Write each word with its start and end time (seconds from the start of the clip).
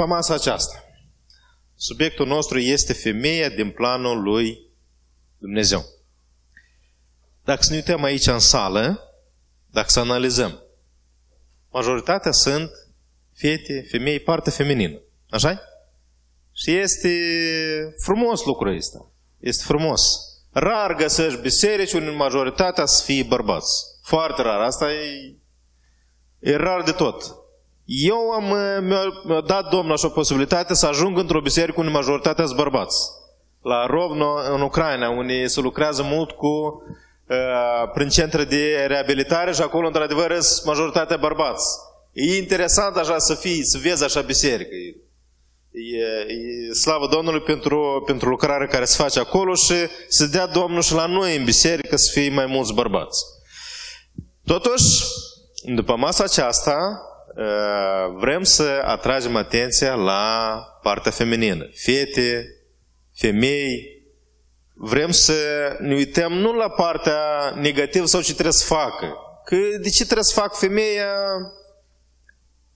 după 0.00 0.12
masa 0.12 0.34
aceasta. 0.34 0.84
Subiectul 1.76 2.26
nostru 2.26 2.58
este 2.58 2.92
femeia 2.92 3.48
din 3.48 3.70
planul 3.70 4.22
lui 4.22 4.70
Dumnezeu. 5.38 5.84
Dacă 7.44 7.62
să 7.62 7.70
ne 7.70 7.76
uităm 7.76 8.02
aici 8.02 8.26
în 8.26 8.38
sală, 8.38 9.00
dacă 9.70 9.88
să 9.88 10.00
analizăm, 10.00 10.62
majoritatea 11.70 12.32
sunt 12.32 12.70
fete, 13.34 13.86
femei, 13.90 14.20
parte 14.20 14.50
feminină. 14.50 15.00
așa 15.30 15.60
Și 16.52 16.76
este 16.76 17.10
frumos 18.02 18.44
lucrul 18.44 18.76
ăsta. 18.76 19.10
Este 19.38 19.64
frumos. 19.66 20.02
Rar 20.50 20.94
găsești 20.94 21.40
biserici 21.40 21.92
unde 21.92 22.10
majoritatea 22.10 22.86
să 22.86 23.04
fie 23.04 23.22
bărbați. 23.22 23.84
Foarte 24.02 24.42
rar. 24.42 24.60
Asta 24.60 24.92
e, 24.92 25.36
e 26.38 26.56
rar 26.56 26.82
de 26.82 26.92
tot. 26.92 27.39
Eu 27.92 28.30
am, 28.30 28.44
mi-a, 28.84 29.04
mi 29.24 29.42
dat 29.46 29.68
Domnul 29.68 29.92
așa 29.92 30.06
o 30.06 30.10
posibilitate 30.10 30.74
să 30.74 30.86
ajung 30.86 31.18
într-o 31.18 31.40
biserică 31.40 31.80
unde 31.80 31.92
majoritatea 31.92 32.44
sunt 32.44 32.56
bărbați. 32.56 32.96
La 33.62 33.86
Rovno, 33.86 34.34
în 34.54 34.60
Ucraina, 34.60 35.08
unde 35.08 35.46
se 35.46 35.60
lucrează 35.60 36.02
mult 36.02 36.30
cu 36.30 36.46
uh, 36.46 37.90
prin 37.94 38.08
centre 38.08 38.44
de 38.44 38.84
reabilitare 38.88 39.52
și 39.52 39.62
acolo, 39.62 39.86
într-adevăr, 39.86 40.40
sunt 40.40 40.66
majoritatea 40.66 41.16
bărbați. 41.16 41.64
E 42.12 42.36
interesant 42.36 42.96
așa 42.96 43.18
să 43.18 43.34
fii, 43.34 43.64
să 43.64 43.78
vezi 43.82 44.04
așa 44.04 44.20
biserică. 44.20 44.74
E, 44.74 46.32
e 46.32 46.72
slavă 46.72 47.06
Domnului 47.06 47.40
pentru, 47.40 48.02
pentru 48.06 48.28
lucrarea 48.28 48.66
care 48.66 48.84
se 48.84 49.02
face 49.02 49.18
acolo 49.18 49.54
și 49.54 49.74
să 50.08 50.26
dea 50.26 50.46
Domnul 50.46 50.82
și 50.82 50.92
la 50.92 51.06
noi 51.06 51.36
în 51.36 51.44
biserică 51.44 51.96
să 51.96 52.10
fie 52.12 52.30
mai 52.30 52.46
mulți 52.46 52.74
bărbați. 52.74 53.24
Totuși, 54.44 55.04
după 55.74 55.96
masa 55.96 56.24
aceasta, 56.24 57.04
vrem 58.18 58.42
să 58.42 58.82
atragem 58.84 59.36
atenția 59.36 59.94
la 59.94 60.62
partea 60.82 61.10
feminină. 61.10 61.68
Fete, 61.74 62.46
femei, 63.14 63.98
vrem 64.74 65.10
să 65.10 65.32
ne 65.78 65.94
uităm 65.94 66.32
nu 66.32 66.52
la 66.52 66.68
partea 66.68 67.52
negativă 67.56 68.06
sau 68.06 68.20
ce 68.20 68.32
trebuie 68.32 68.52
să 68.52 68.74
facă. 68.74 69.14
Că 69.44 69.56
de 69.82 69.88
ce 69.88 70.04
trebuie 70.04 70.24
să 70.24 70.40
fac 70.40 70.54
femeia 70.56 71.14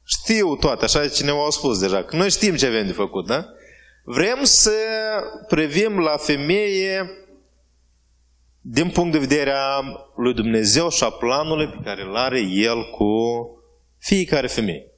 știu 0.04 0.56
toate, 0.56 0.84
așa 0.84 1.08
cineva 1.08 1.46
a 1.46 1.50
spus 1.50 1.78
deja, 1.78 2.02
că 2.02 2.16
noi 2.16 2.30
știm 2.30 2.56
ce 2.56 2.66
avem 2.66 2.86
de 2.86 2.92
făcut, 2.92 3.26
da? 3.26 3.44
Vrem 4.04 4.38
să 4.42 4.72
privim 5.48 5.98
la 5.98 6.16
femeie 6.16 7.10
din 8.60 8.90
punct 8.90 9.12
de 9.12 9.18
vedere 9.18 9.50
a 9.50 9.80
lui 10.16 10.34
Dumnezeu 10.34 10.88
și 10.88 11.04
a 11.04 11.10
planului 11.10 11.68
pe 11.68 11.80
care 11.84 12.02
îl 12.02 12.16
are 12.16 12.40
El 12.40 12.90
cu 12.90 13.14
fiecare 14.04 14.46
femeie. 14.46 14.92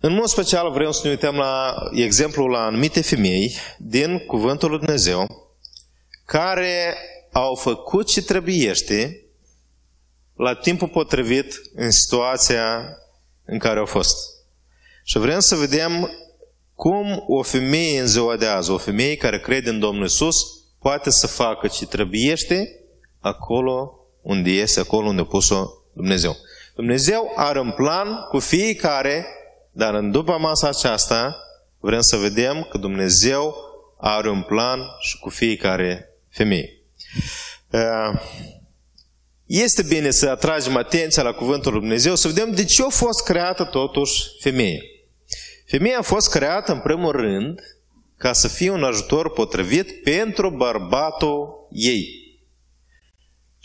În 0.00 0.12
mod 0.12 0.26
special 0.26 0.70
vrem 0.72 0.90
să 0.90 1.00
ne 1.04 1.10
uităm 1.10 1.36
la 1.36 1.74
exemplul 1.92 2.50
la 2.50 2.64
anumite 2.64 3.00
femei 3.00 3.56
din 3.78 4.18
Cuvântul 4.18 4.70
lui 4.70 4.78
Dumnezeu 4.78 5.26
care 6.24 6.96
au 7.32 7.54
făcut 7.54 8.06
ce 8.06 8.22
trebuiește 8.22 9.24
la 10.34 10.54
timpul 10.54 10.88
potrivit 10.88 11.60
în 11.74 11.90
situația 11.90 12.96
în 13.44 13.58
care 13.58 13.78
au 13.78 13.86
fost. 13.86 14.16
Și 15.04 15.18
vrem 15.18 15.40
să 15.40 15.54
vedem 15.54 16.10
cum 16.74 17.24
o 17.26 17.42
femeie 17.42 18.00
în 18.00 18.06
ziua 18.06 18.36
de 18.36 18.46
azi, 18.46 18.70
o 18.70 18.78
femeie 18.78 19.16
care 19.16 19.40
crede 19.40 19.70
în 19.70 19.78
Domnul 19.78 20.04
Isus, 20.04 20.36
poate 20.78 21.10
să 21.10 21.26
facă 21.26 21.68
ce 21.68 21.86
trebuiește 21.86 22.80
acolo 23.20 24.05
unde 24.26 24.50
este, 24.50 24.80
acolo 24.80 25.06
unde 25.06 25.20
a 25.20 25.24
pus-o 25.24 25.66
Dumnezeu. 25.92 26.36
Dumnezeu 26.74 27.32
are 27.36 27.60
un 27.60 27.70
plan 27.70 28.08
cu 28.28 28.38
fiecare, 28.38 29.26
dar 29.72 29.94
în 29.94 30.10
după 30.10 30.36
masa 30.38 30.68
aceasta 30.68 31.36
vrem 31.80 32.00
să 32.00 32.16
vedem 32.16 32.66
că 32.70 32.78
Dumnezeu 32.78 33.54
are 34.00 34.30
un 34.30 34.42
plan 34.42 34.80
și 35.00 35.18
cu 35.18 35.28
fiecare 35.28 36.08
femeie. 36.28 36.80
Uh, 37.70 38.20
este 39.46 39.82
bine 39.82 40.10
să 40.10 40.28
atragem 40.28 40.76
atenția 40.76 41.22
la 41.22 41.32
Cuvântul 41.32 41.72
Lui 41.72 41.80
Dumnezeu, 41.80 42.14
să 42.14 42.28
vedem 42.28 42.54
de 42.54 42.64
ce 42.64 42.82
a 42.82 42.88
fost 42.88 43.24
creată 43.24 43.64
totuși 43.64 44.22
femeia. 44.40 44.80
Femeia 45.66 45.98
a 45.98 46.02
fost 46.02 46.30
creată 46.30 46.72
în 46.72 46.80
primul 46.80 47.12
rând 47.12 47.60
ca 48.16 48.32
să 48.32 48.48
fie 48.48 48.70
un 48.70 48.84
ajutor 48.84 49.30
potrivit 49.30 50.02
pentru 50.02 50.50
bărbatul 50.50 51.68
ei. 51.70 52.25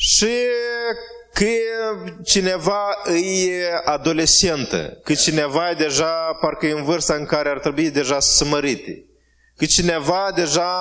Și 0.04 0.36
că 1.34 1.46
cineva 2.24 2.88
e 3.06 3.72
adolescentă, 3.86 5.00
că 5.04 5.14
cineva 5.14 5.70
e 5.70 5.74
deja 5.74 6.38
parcă 6.42 6.66
e 6.66 6.72
în 6.72 6.84
vârsta 6.84 7.14
în 7.14 7.26
care 7.26 7.50
ar 7.50 7.60
trebui 7.60 7.92
deja 7.92 8.20
să 8.20 8.38
se 8.38 8.50
mărite, 8.50 9.06
că 9.56 9.66
cineva 9.66 10.32
deja 10.36 10.72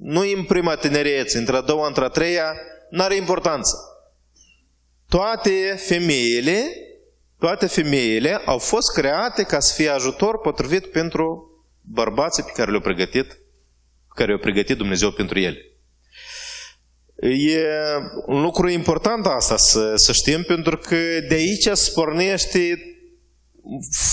nu 0.00 0.24
e 0.24 0.36
în 0.36 0.44
prima 0.44 0.74
tinerețe, 0.74 1.38
între 1.38 1.56
a 1.56 1.60
doua, 1.60 1.86
între 1.86 2.04
a 2.04 2.08
treia, 2.08 2.54
n-are 2.90 3.14
importanță. 3.14 3.76
Toate 5.08 5.74
femeile, 5.86 6.64
toate 7.38 7.66
femeile 7.66 8.34
au 8.44 8.58
fost 8.58 8.92
create 8.92 9.42
ca 9.42 9.60
să 9.60 9.74
fie 9.74 9.88
ajutor 9.88 10.38
potrivit 10.40 10.86
pentru 10.86 11.50
bărbații 11.80 12.42
pe 12.42 12.52
care 12.54 12.70
le-au 12.70 12.82
pregătit, 12.82 13.26
pe 13.26 14.14
care 14.14 14.28
le-au 14.28 14.40
pregătit 14.40 14.76
Dumnezeu 14.76 15.10
pentru 15.10 15.38
ele. 15.38 15.75
E 17.20 17.60
un 18.26 18.42
lucru 18.42 18.68
important 18.68 19.26
asta 19.26 19.56
să, 19.56 19.92
să 19.94 20.12
știm, 20.12 20.42
pentru 20.42 20.78
că 20.78 20.96
de 21.28 21.34
aici 21.34 21.68
se 21.72 21.90
pornește 21.94 22.78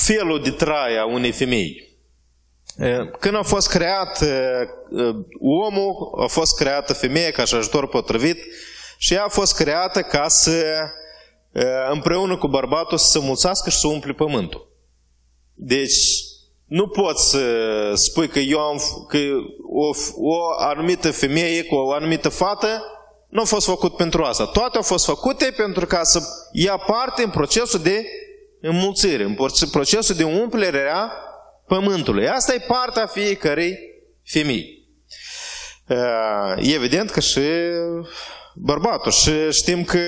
felul 0.05 0.43
de 0.43 0.51
trai 0.51 0.97
a 0.97 1.05
unei 1.05 1.31
femei. 1.31 1.91
Când 3.19 3.35
a 3.35 3.41
fost 3.41 3.69
creat 3.69 4.23
omul, 5.39 6.21
a 6.23 6.27
fost 6.27 6.55
creată 6.55 6.93
femeia 6.93 7.31
ca 7.31 7.45
și 7.45 7.55
ajutor 7.55 7.87
potrivit 7.87 8.37
și 8.97 9.13
ea 9.13 9.23
a 9.23 9.29
fost 9.29 9.55
creată 9.55 10.01
ca 10.01 10.27
să 10.27 10.63
împreună 11.91 12.37
cu 12.37 12.47
bărbatul 12.47 12.97
să 12.97 13.07
se 13.11 13.19
mulțească 13.19 13.69
și 13.69 13.77
să 13.77 13.87
umple 13.87 14.13
pământul. 14.13 14.71
Deci 15.53 16.23
nu 16.73 16.87
poți 16.87 17.29
să 17.29 17.41
spui 17.93 18.27
că 18.27 18.39
eu 18.39 18.59
am 18.59 18.77
că 19.07 19.17
o, 19.73 19.89
o 20.15 20.35
anumită 20.57 21.11
femeie 21.11 21.63
cu 21.63 21.75
o 21.75 21.91
anumită 21.91 22.29
fată 22.29 22.83
nu 23.29 23.41
a 23.41 23.45
fost 23.45 23.65
făcut 23.65 23.95
pentru 23.95 24.23
asta. 24.23 24.45
Toate 24.45 24.75
au 24.77 24.81
fost 24.81 25.05
făcute 25.05 25.53
pentru 25.57 25.85
ca 25.85 26.03
să 26.03 26.21
ia 26.51 26.77
parte 26.77 27.23
în 27.23 27.29
procesul 27.29 27.79
de 27.79 28.05
înmulțire, 28.61 29.23
în 29.23 29.35
procesul 29.71 30.15
de 30.15 30.23
umplere 30.23 30.89
a 30.93 31.11
pământului. 31.67 32.27
Asta 32.27 32.53
e 32.53 32.65
partea 32.67 33.05
fiecărei 33.05 33.77
femei. 34.23 34.87
E 36.57 36.73
evident 36.73 37.09
că 37.09 37.19
și 37.19 37.41
bărbatul 38.55 39.11
și 39.11 39.31
știm 39.51 39.83
că 39.83 39.99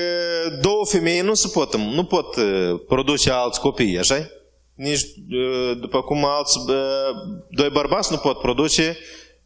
două 0.60 0.86
femei 0.86 1.20
nu 1.20 1.34
se 1.34 1.48
pot, 1.52 1.76
nu 1.76 2.04
pot 2.04 2.36
produce 2.86 3.30
alți 3.30 3.60
copii, 3.60 3.98
așa 3.98 4.30
Nici 4.76 5.00
după 5.80 6.02
cum 6.02 6.24
alți 6.24 6.58
doi 7.50 7.70
bărbați 7.70 8.12
nu 8.12 8.16
pot 8.16 8.38
produce 8.38 8.96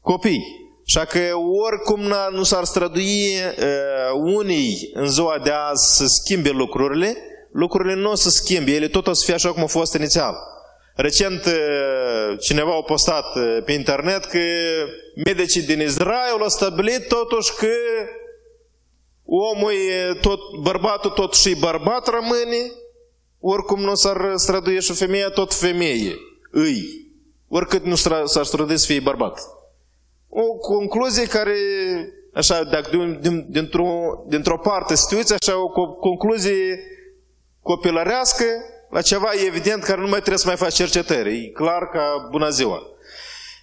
copii. 0.01 0.43
Așa 0.87 1.05
că 1.05 1.19
oricum 1.67 2.13
nu 2.33 2.43
s-ar 2.43 2.65
strădui 2.65 3.37
unii 4.25 4.91
în 4.93 5.09
ziua 5.09 5.39
de 5.45 5.51
azi 5.51 5.97
să 5.97 6.05
schimbe 6.07 6.51
lucrurile, 6.51 7.17
lucrurile 7.53 7.95
nu 7.95 8.11
o 8.11 8.15
să 8.15 8.31
schimbe, 8.31 8.71
ele 8.71 8.89
tot 8.89 9.07
o 9.07 9.13
să 9.13 9.25
fie 9.25 9.35
așa 9.35 9.53
cum 9.53 9.63
a 9.63 9.67
fost 9.67 9.95
inițial. 9.95 10.35
Recent 10.95 11.43
cineva 12.41 12.77
a 12.77 12.83
postat 12.83 13.25
pe 13.65 13.73
internet 13.73 14.25
că 14.25 14.39
medicii 15.25 15.63
din 15.63 15.81
Israel 15.81 16.41
au 16.41 16.49
stabilit 16.49 17.09
totuși 17.09 17.55
că 17.55 17.73
omul 19.25 19.73
e 19.73 20.15
tot, 20.21 20.41
bărbatul 20.63 21.11
tot 21.11 21.35
și 21.35 21.55
bărbat 21.55 22.09
rămâne, 22.09 22.73
oricum 23.41 23.81
nu 23.81 23.95
s-ar 23.95 24.33
străduie 24.35 24.81
și 24.81 24.93
femeia, 24.93 25.29
tot 25.29 25.55
femeie 25.55 26.15
îi. 26.51 27.09
Oricât 27.49 27.85
nu 27.85 27.95
s-ar 27.95 28.45
strădui 28.45 28.79
să 28.79 28.87
fie 28.87 29.01
bărbat. 29.01 29.41
O 30.29 30.43
concluzie 30.43 31.27
care, 31.27 31.55
așa, 32.35 32.63
dacă 32.63 32.91
din, 33.21 33.47
dintr-o, 33.49 34.25
dintr-o 34.29 34.59
parte 34.59 34.95
situația, 34.95 35.37
așa, 35.41 35.63
o 35.63 35.69
concluzie 36.01 36.81
copilărească, 37.63 38.45
la 38.91 39.03
ceva 39.03 39.31
e 39.35 39.47
evident 39.47 39.83
care 39.83 40.01
nu 40.01 40.09
mai 40.09 40.19
trebuie 40.19 40.39
să 40.39 40.47
mai 40.47 40.57
faci 40.57 40.75
cercetări. 40.75 41.45
E 41.45 41.51
clar 41.51 41.89
ca 41.89 42.29
bună 42.31 42.49
ziua. 42.49 42.83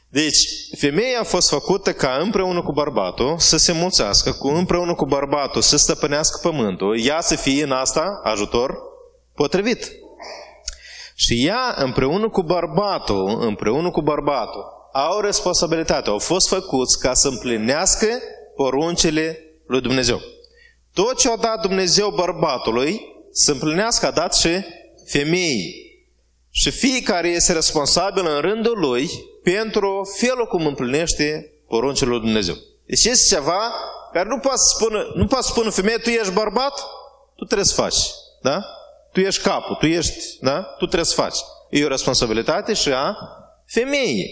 Deci, 0.09 0.38
femeia 0.77 1.19
a 1.19 1.24
fost 1.24 1.50
făcută 1.50 1.94
ca 1.94 2.19
împreună 2.21 2.62
cu 2.62 2.71
bărbatul 2.71 3.35
să 3.38 3.57
se 3.57 3.71
mulțească, 3.71 4.31
cu 4.31 4.47
împreună 4.47 4.94
cu 4.95 5.06
bărbatul 5.06 5.62
să 5.62 5.77
stăpânească 5.77 6.39
pământul, 6.41 7.06
ea 7.06 7.21
să 7.21 7.35
fie 7.35 7.63
în 7.63 7.71
asta 7.71 8.19
ajutor 8.24 8.87
potrivit. 9.38 9.92
Și 11.16 11.45
ea 11.45 11.74
împreună 11.78 12.30
cu 12.30 12.42
bărbatul, 12.42 13.38
împreună 13.42 13.92
cu 13.92 14.01
bărbatul, 14.01 14.63
au 14.94 15.19
responsabilitate, 15.19 16.10
au 16.10 16.19
fost 16.19 16.48
făcuți 16.48 17.00
ca 17.00 17.13
să 17.13 17.28
împlinească 17.28 18.07
poruncile 18.56 19.39
lui 19.68 19.81
Dumnezeu. 19.81 20.22
Tot 20.94 21.18
ce 21.18 21.31
a 21.31 21.36
dat 21.36 21.62
Dumnezeu 21.62 22.10
bărbatului 22.10 23.01
să 23.31 23.51
împlinească 23.51 24.06
a 24.06 24.12
dat 24.12 24.36
și 24.36 24.50
femeii. 25.06 25.86
Și 26.50 26.72
fiecare 26.72 27.28
este 27.28 27.54
responsabil 27.54 28.25
în 28.25 28.42
rândul 28.42 28.80
lui 28.80 29.10
pentru 29.44 30.10
felul 30.19 30.45
cum 30.45 30.66
împlinește 30.66 31.54
poruncile 31.68 32.10
lui 32.10 32.19
Dumnezeu. 32.19 32.56
Deci 32.86 33.06
este 33.06 33.36
ceva 33.36 33.62
care 34.13 34.28
nu 34.28 34.39
poate 34.39 34.57
să 34.57 34.75
spună, 34.75 35.12
nu 35.16 35.25
poate 35.28 35.45
să 35.45 35.51
spună 35.51 35.69
femeie, 35.69 35.98
tu 35.98 36.10
ești 36.10 36.34
bărbat, 36.34 36.86
tu 37.36 37.44
trebuie 37.45 37.66
să 37.66 37.81
faci. 37.81 37.98
Da? 38.42 38.62
Tu 39.17 39.23
ești 39.23 39.41
capul, 39.41 39.75
tu 39.75 39.85
ești, 39.85 40.37
da? 40.41 40.61
Tu 40.61 40.85
trebuie 40.85 41.05
să 41.05 41.13
faci. 41.13 41.37
E 41.69 41.85
o 41.85 41.87
responsabilitate 41.87 42.73
și 42.73 42.91
a 42.93 43.15
femeii. 43.65 44.29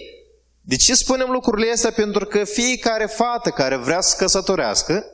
De 0.61 0.75
ce 0.75 0.93
spunem 0.95 1.29
lucrurile 1.29 1.71
astea? 1.71 1.91
Pentru 1.91 2.25
că 2.25 2.43
fiecare 2.43 3.05
fată 3.05 3.49
care 3.49 3.75
vrea 3.75 4.01
să 4.01 4.15
căsătorească, 4.17 5.05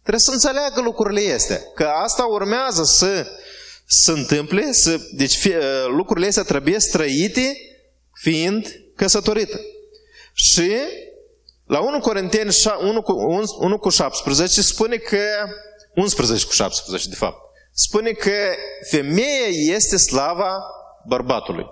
trebuie 0.00 0.20
să 0.20 0.30
înțeleagă 0.32 0.80
lucrurile 0.80 1.32
astea. 1.32 1.60
Că 1.74 1.84
asta 1.84 2.24
urmează 2.24 2.82
să 2.84 3.26
se 3.86 4.10
întâmple, 4.10 4.72
să, 4.72 5.00
deci 5.12 5.36
fie, 5.36 5.58
lucrurile 5.88 6.26
astea 6.26 6.42
trebuie 6.42 6.78
străite 6.80 7.56
fiind 8.12 8.66
căsătorită. 8.96 9.60
Și 10.32 10.72
la 11.66 11.80
1 11.80 12.00
Corinteni 12.00 12.50
1 12.80 13.02
cu, 13.02 13.12
1 13.60 13.78
cu 13.78 13.88
17 13.88 14.62
spune 14.62 14.96
că, 14.96 15.18
11 15.94 16.46
cu 16.46 16.52
17 16.52 17.08
de 17.08 17.14
fapt, 17.14 17.45
spune 17.78 18.10
că 18.10 18.32
femeia 18.90 19.74
este 19.74 19.96
slava 19.96 20.62
bărbatului. 21.06 21.66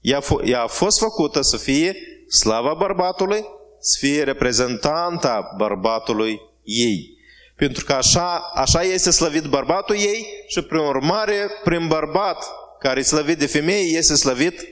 Ea, 0.00 0.20
ea 0.44 0.62
a 0.62 0.66
fost 0.66 0.98
făcută 0.98 1.40
să 1.42 1.56
fie 1.56 1.96
slava 2.28 2.74
bărbatului, 2.74 3.44
să 3.78 3.96
fie 4.00 4.22
reprezentanta 4.22 5.54
bărbatului 5.56 6.40
ei. 6.62 7.18
Pentru 7.56 7.84
că 7.84 7.92
așa, 7.92 8.50
așa 8.54 8.82
este 8.82 9.10
slăvit 9.10 9.44
bărbatul 9.44 9.96
ei 9.96 10.26
și 10.46 10.62
prin 10.62 10.80
urmare, 10.80 11.50
prin 11.64 11.86
bărbat 11.86 12.44
care 12.78 13.00
e 13.00 13.02
slăvit 13.02 13.38
de 13.38 13.46
femeie, 13.46 13.96
este 13.96 14.14
slăvit 14.14 14.66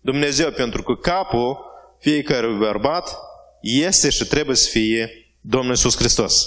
Dumnezeu. 0.00 0.50
Pentru 0.50 0.82
că 0.82 0.94
capul 0.94 1.58
fiecare 1.98 2.46
bărbat 2.46 3.16
este 3.60 4.10
și 4.10 4.26
trebuie 4.26 4.56
să 4.56 4.68
fie 4.68 5.10
Domnul 5.40 5.70
Iisus 5.70 5.96
Hristos. 5.96 6.46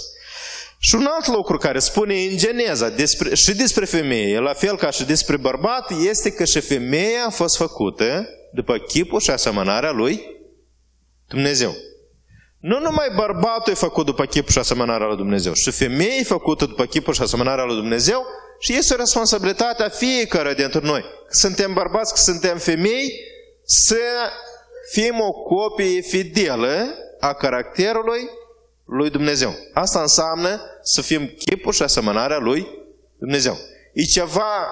Și 0.86 0.94
un 0.94 1.06
alt 1.10 1.26
lucru 1.26 1.58
care 1.58 1.78
spune 1.78 2.14
în 2.14 2.36
Geneza 2.36 2.88
despre, 2.88 3.34
și 3.34 3.54
despre 3.54 3.84
femeie, 3.84 4.38
la 4.38 4.52
fel 4.52 4.76
ca 4.76 4.90
și 4.90 5.04
despre 5.04 5.36
bărbat, 5.36 5.90
este 5.90 6.30
că 6.32 6.44
și 6.44 6.60
femeia 6.60 7.24
a 7.26 7.30
fost 7.30 7.56
făcută 7.56 8.28
după 8.52 8.78
chipul 8.78 9.20
și 9.20 9.30
asemănarea 9.30 9.90
lui 9.90 10.22
Dumnezeu. 11.28 11.74
Nu 12.58 12.78
numai 12.78 13.08
bărbatul 13.16 13.72
e 13.72 13.76
făcut 13.76 14.06
după 14.06 14.24
chipul 14.24 14.50
și 14.50 14.58
asemănarea 14.58 15.06
lui 15.06 15.16
Dumnezeu, 15.16 15.52
și 15.52 15.70
femeia 15.70 16.14
e 16.14 16.22
făcută 16.22 16.66
după 16.66 16.84
chipul 16.84 17.14
și 17.14 17.22
asemănarea 17.22 17.64
lui 17.64 17.76
Dumnezeu 17.76 18.26
și 18.58 18.76
este 18.76 18.94
o 18.94 18.96
responsabilitate 18.96 19.82
a 19.82 19.88
fiecare 19.88 20.54
dintre 20.54 20.80
noi. 20.82 21.00
Că 21.00 21.34
suntem 21.34 21.72
bărbați, 21.72 22.14
că 22.14 22.20
suntem 22.20 22.58
femei, 22.58 23.12
să 23.64 24.00
fim 24.92 25.20
o 25.20 25.32
copie 25.32 26.00
fidelă 26.00 26.94
a 27.20 27.32
caracterului 27.32 28.28
lui 28.84 29.10
Dumnezeu. 29.10 29.54
Asta 29.72 30.00
înseamnă 30.00 30.60
să 30.82 31.02
fim 31.02 31.26
chipul 31.38 31.72
și 31.72 31.82
asemănarea 31.82 32.38
lui 32.38 32.66
Dumnezeu. 33.18 33.58
E 33.92 34.02
ceva 34.02 34.66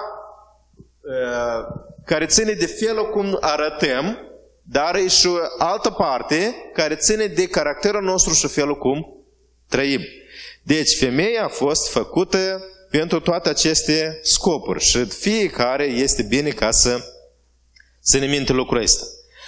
uh, 1.01 1.81
care 2.05 2.25
ține 2.25 2.51
de 2.51 2.65
felul 2.65 3.09
cum 3.09 3.37
arătăm, 3.41 4.17
dar 4.61 4.95
e 4.95 5.07
și 5.07 5.27
o 5.27 5.35
altă 5.57 5.89
parte 5.89 6.55
care 6.73 6.95
ține 6.95 7.25
de 7.25 7.47
caracterul 7.47 8.03
nostru 8.03 8.33
și 8.33 8.47
felul 8.47 8.77
cum 8.77 9.25
trăim. 9.69 10.01
Deci 10.63 10.97
femeia 10.97 11.43
a 11.43 11.47
fost 11.47 11.89
făcută 11.89 12.63
pentru 12.89 13.19
toate 13.19 13.49
aceste 13.49 14.19
scopuri 14.23 14.83
și 14.83 15.05
fiecare 15.05 15.83
este 15.83 16.23
bine 16.23 16.49
ca 16.49 16.71
să, 16.71 16.99
să 17.99 18.17
ne 18.17 18.25
minte 18.25 18.53
lucrul 18.53 18.81
ăsta. 18.81 19.05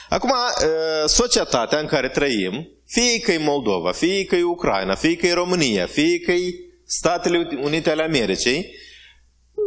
Acum, 0.10 0.30
uh, 0.30 1.10
societatea 1.10 1.80
în 1.80 1.86
care 1.86 2.10
trăim, 2.10 2.75
fie 2.86 3.20
că 3.20 3.32
e 3.32 3.38
Moldova, 3.38 3.92
fie 3.92 4.26
că 4.26 4.36
e 4.36 4.44
Ucraina, 4.44 4.96
fie 4.96 5.16
că 5.16 5.28
e 5.28 5.34
România, 5.34 5.86
fie 5.86 6.20
că 6.20 6.32
e 6.32 6.54
Statele 6.86 7.48
Unite 7.62 7.90
ale 7.90 8.04
Americii, 8.04 8.74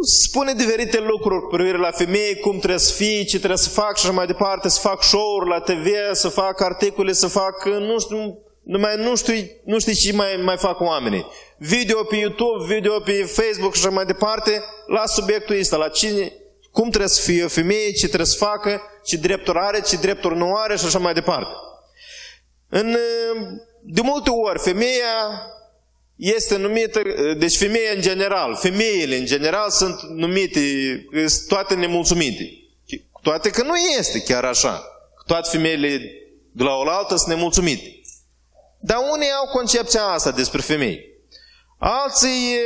spune 0.02 0.52
diferite 0.52 1.00
lucruri 1.00 1.42
cu 1.42 1.48
privire 1.48 1.78
la 1.78 1.90
femei, 1.90 2.38
cum 2.40 2.58
trebuie 2.58 2.78
să 2.78 2.92
fie, 2.92 3.24
ce 3.24 3.36
trebuie 3.36 3.58
să 3.58 3.68
fac 3.68 3.96
și 3.96 4.06
așa 4.06 4.14
mai 4.14 4.26
departe, 4.26 4.68
să 4.68 4.80
fac 4.80 5.02
show-uri 5.02 5.48
la 5.48 5.60
TV, 5.60 5.86
să 6.12 6.28
fac 6.28 6.60
articole, 6.60 7.12
să 7.12 7.26
fac, 7.26 7.64
nu 7.64 7.98
știu, 7.98 8.38
numai 8.62 8.96
nu 8.96 9.16
știu, 9.16 9.34
nu 9.64 9.78
știu 9.78 9.92
ce 9.92 10.12
mai, 10.12 10.40
mai 10.44 10.56
fac 10.56 10.80
oamenii. 10.80 11.26
Video 11.58 12.02
pe 12.02 12.16
YouTube, 12.16 12.74
video 12.74 13.00
pe 13.00 13.12
Facebook 13.12 13.74
și 13.74 13.84
așa 13.84 13.94
mai 13.94 14.04
departe, 14.04 14.62
la 14.86 15.06
subiectul 15.06 15.58
ăsta, 15.58 15.76
la 15.76 15.88
cine, 15.88 16.32
cum 16.70 16.88
trebuie 16.88 17.08
să 17.08 17.22
fie 17.30 17.44
o 17.44 17.48
femeie, 17.48 17.92
ce 17.92 18.06
trebuie 18.06 18.26
să 18.26 18.44
facă, 18.44 18.82
ce 19.04 19.16
drepturi 19.16 19.58
are, 19.58 19.80
ce 19.80 19.96
drepturi 19.96 20.36
nu 20.36 20.54
are 20.54 20.76
și 20.76 20.84
așa 20.84 20.98
mai 20.98 21.12
departe. 21.12 21.52
În, 22.68 22.96
de 23.82 24.00
multe 24.00 24.30
ori, 24.30 24.58
femeia 24.58 25.46
este 26.16 26.56
numită, 26.56 27.00
deci 27.38 27.56
femeia 27.56 27.92
în 27.94 28.00
general, 28.00 28.56
femeile 28.56 29.16
în 29.16 29.24
general 29.24 29.70
sunt 29.70 30.02
numite, 30.02 30.60
sunt 31.26 31.48
toate 31.48 31.74
nemulțumite. 31.74 32.52
Toate 33.22 33.50
că 33.50 33.62
nu 33.62 33.76
este 33.76 34.22
chiar 34.22 34.44
așa. 34.44 34.84
Toate 35.26 35.48
femeile 35.50 36.00
de 36.52 36.62
la 36.62 36.74
oaltă 36.74 37.16
sunt 37.16 37.34
nemulțumite. 37.34 38.00
Dar 38.80 38.96
unii 39.12 39.30
au 39.30 39.48
concepția 39.52 40.04
asta 40.04 40.30
despre 40.30 40.60
femei. 40.60 41.06
Alții, 41.78 42.56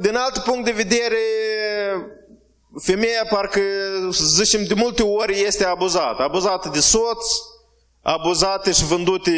din 0.00 0.14
alt 0.14 0.38
punct 0.38 0.64
de 0.64 0.70
vedere, 0.70 1.18
femeia 2.82 3.26
parcă, 3.28 3.60
să 4.10 4.24
zicem, 4.24 4.64
de 4.64 4.74
multe 4.74 5.02
ori 5.02 5.40
este 5.40 5.64
abuzată. 5.64 6.22
Abuzată 6.22 6.68
de 6.72 6.80
soț, 6.80 7.26
abuzate 8.04 8.72
și 8.72 8.84
vândute, 8.84 9.32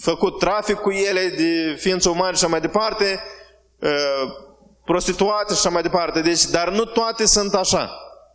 făcut 0.00 0.38
trafic 0.38 0.76
cu 0.76 0.90
ele 0.90 1.28
de 1.36 1.76
ființe 1.78 2.08
umane 2.08 2.36
și 2.36 2.42
așa 2.42 2.46
mai 2.46 2.60
departe, 2.60 3.20
prostituate 4.84 5.52
și 5.52 5.58
așa 5.58 5.70
mai 5.70 5.82
departe. 5.82 6.20
Deci, 6.20 6.44
dar 6.44 6.70
nu 6.70 6.84
toate 6.84 7.26
sunt 7.26 7.54
așa. 7.54 7.90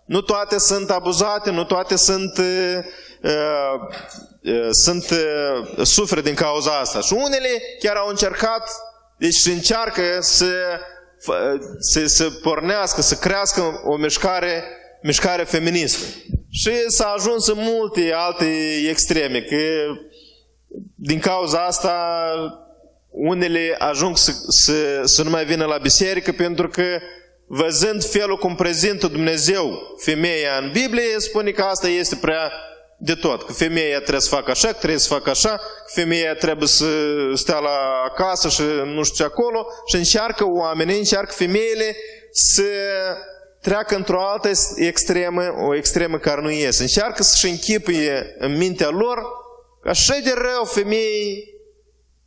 Nu 0.06 0.22
toate 0.22 0.58
sunt 0.58 0.90
abuzate, 0.90 1.52
nu 1.52 1.64
toate 1.64 1.96
sunt, 1.96 2.38
uh, 2.38 2.78
uh, 4.42 4.68
sunt 4.72 5.10
uh, 5.10 5.86
suferă 5.86 6.22
din 6.22 6.36
cauza 6.36 6.80
asta. 6.80 7.00
Și 7.00 7.14
unele 7.14 7.50
chiar 7.80 7.96
au 7.96 8.08
încercat, 8.08 8.70
deci 9.18 9.46
încearcă 9.46 10.02
să, 10.20 10.46
să, 11.80 12.06
să 12.06 12.30
pornească, 12.30 13.02
să 13.02 13.16
crească 13.16 13.82
o 13.86 13.96
mișcare, 13.96 14.64
mișcare 15.02 15.44
feministă. 15.44 16.06
Și 16.58 16.72
s-a 16.88 17.14
ajuns 17.18 17.48
în 17.48 17.58
multe 17.58 18.12
alte 18.16 18.46
extreme, 18.90 19.42
că 19.42 19.56
din 20.96 21.20
cauza 21.20 21.66
asta 21.66 21.96
unele 23.10 23.76
ajung 23.80 24.18
să, 24.18 24.32
să, 24.48 25.02
să 25.04 25.24
nu 25.24 25.30
mai 25.30 25.46
vină 25.46 25.66
la 25.66 25.78
biserică 25.78 26.32
pentru 26.32 26.68
că 26.68 27.00
văzând 27.48 28.06
felul 28.06 28.38
cum 28.38 28.56
prezintă 28.56 29.08
Dumnezeu 29.08 29.80
femeia 29.98 30.58
în 30.62 30.72
Biblie, 30.72 31.20
spune 31.20 31.52
că 31.52 31.62
asta 31.62 31.88
este 31.88 32.16
prea 32.16 32.52
de 32.98 33.14
tot. 33.14 33.46
Că 33.46 33.54
femeia 33.54 33.98
trebuie 33.98 34.22
să 34.22 34.36
facă 34.36 34.52
așa, 34.52 34.68
că 34.68 34.74
trebuie 34.74 35.00
să 35.00 35.14
facă 35.14 35.30
așa, 35.30 35.56
că 35.56 35.92
femeia 35.94 36.34
trebuie 36.36 36.68
să 36.68 36.86
stea 37.34 37.60
la 37.60 37.78
acasă 38.06 38.50
și 38.50 38.62
nu 38.86 39.04
știu 39.04 39.16
ce 39.16 39.24
acolo 39.24 39.68
și 39.86 39.96
încearcă 39.96 40.46
oamenii, 40.48 40.98
încearcă 40.98 41.34
femeile 41.36 41.96
să 42.32 42.64
treacă 43.66 43.96
într-o 43.96 44.28
altă 44.28 44.50
extremă, 44.76 45.54
o 45.68 45.76
extremă 45.76 46.18
care 46.18 46.42
nu 46.42 46.52
iese. 46.52 46.82
Încearcă 46.82 47.24
să-și 47.24 47.50
închipuie 47.50 48.36
în 48.38 48.58
mintea 48.58 48.90
lor 48.90 49.18
că 49.82 49.90
așa 49.90 50.18
de 50.24 50.34
rău 50.36 50.66
femeii, 50.66 51.54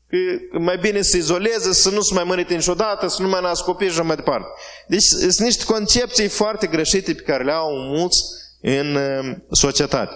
că 0.09 0.59
mai 0.59 0.78
bine 0.78 1.02
să 1.02 1.16
izoleze, 1.16 1.73
să 1.73 1.90
nu 1.90 2.00
se 2.00 2.14
mai 2.14 2.25
mărite 2.25 2.54
niciodată, 2.54 3.07
să 3.07 3.23
nu 3.23 3.28
mai 3.28 3.40
nasc 3.40 3.64
copii 3.64 3.88
și 3.88 4.00
mai 4.00 4.16
departe. 4.16 4.47
Deci 4.88 5.02
sunt 5.02 5.38
niște 5.38 5.64
concepții 5.64 6.28
foarte 6.28 6.66
greșite 6.66 7.14
pe 7.14 7.23
care 7.23 7.45
le 7.45 7.52
au 7.52 7.71
mulți 7.73 8.18
în 8.61 8.95
uh, 8.95 9.37
societate. 9.50 10.14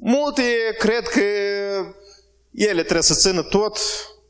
Multe 0.00 0.42
cred 0.78 1.08
că 1.08 1.20
ele 2.52 2.82
trebuie 2.82 3.02
să 3.02 3.14
țină 3.14 3.42
tot 3.42 3.78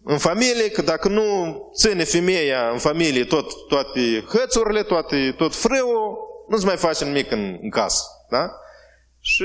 în 0.05 0.19
familie, 0.19 0.71
că 0.71 0.83
dacă 0.83 1.09
nu 1.09 1.57
ține 1.75 2.05
femeia 2.05 2.69
în 2.73 2.79
familie 2.79 3.25
tot, 3.25 3.67
toate 3.69 4.25
hățurile, 4.29 4.83
toate, 4.83 5.35
tot 5.37 5.55
frâul, 5.55 6.19
nu-ți 6.49 6.65
mai 6.65 6.77
face 6.77 7.05
nimic 7.05 7.31
în, 7.31 7.59
în 7.63 7.71
casă. 7.71 8.03
Da? 8.31 8.51
Și 9.21 9.45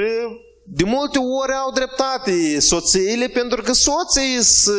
de 0.70 0.84
multe 0.84 1.18
ori 1.18 1.54
au 1.54 1.72
dreptate 1.72 2.60
soțiile, 2.60 3.28
pentru 3.28 3.62
că 3.62 3.72
soții 3.72 4.44
sunt 4.44 4.78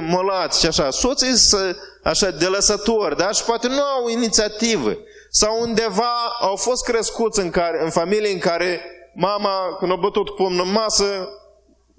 molați 0.00 0.60
și 0.60 0.66
așa, 0.66 0.90
soții 0.90 1.36
sunt 1.36 1.76
așa 2.02 2.30
de 2.30 2.46
lăsători, 2.46 3.16
da? 3.16 3.30
Și 3.30 3.44
poate 3.44 3.68
nu 3.68 3.82
au 3.82 4.08
inițiativă. 4.08 4.96
Sau 5.30 5.60
undeva 5.60 6.12
au 6.40 6.56
fost 6.56 6.84
crescuți 6.84 7.40
în, 7.40 7.50
care, 7.50 7.82
în 7.82 7.90
familie 7.90 8.32
în 8.32 8.38
care 8.38 8.80
mama, 9.14 9.76
când 9.78 9.92
a 9.92 9.94
bătut 9.94 10.34
pumnul 10.34 10.66
în 10.66 10.72
masă, 10.72 11.28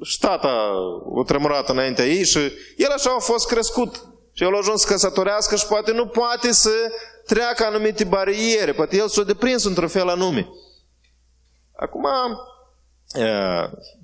și 0.03 0.13
ștata 0.13 0.71
o 1.05 1.23
tremurat 1.23 1.69
înaintea 1.69 2.05
ei 2.05 2.25
și 2.25 2.39
el 2.77 2.89
așa 2.89 3.15
a 3.17 3.19
fost 3.19 3.47
crescut 3.47 4.05
Și 4.33 4.43
el 4.43 4.53
a 4.53 4.57
ajuns 4.57 4.81
să 4.81 4.87
căsătorească 4.91 5.55
și 5.55 5.65
poate 5.65 5.91
nu 5.91 6.07
poate 6.07 6.51
să 6.51 6.71
treacă 7.25 7.65
anumite 7.65 8.03
bariere, 8.03 8.73
poate 8.73 8.97
el 8.97 9.07
s-a 9.07 9.23
deprins 9.23 9.63
într-un 9.63 9.87
fel 9.87 10.07
anume. 10.07 10.47
Acum, 11.75 12.05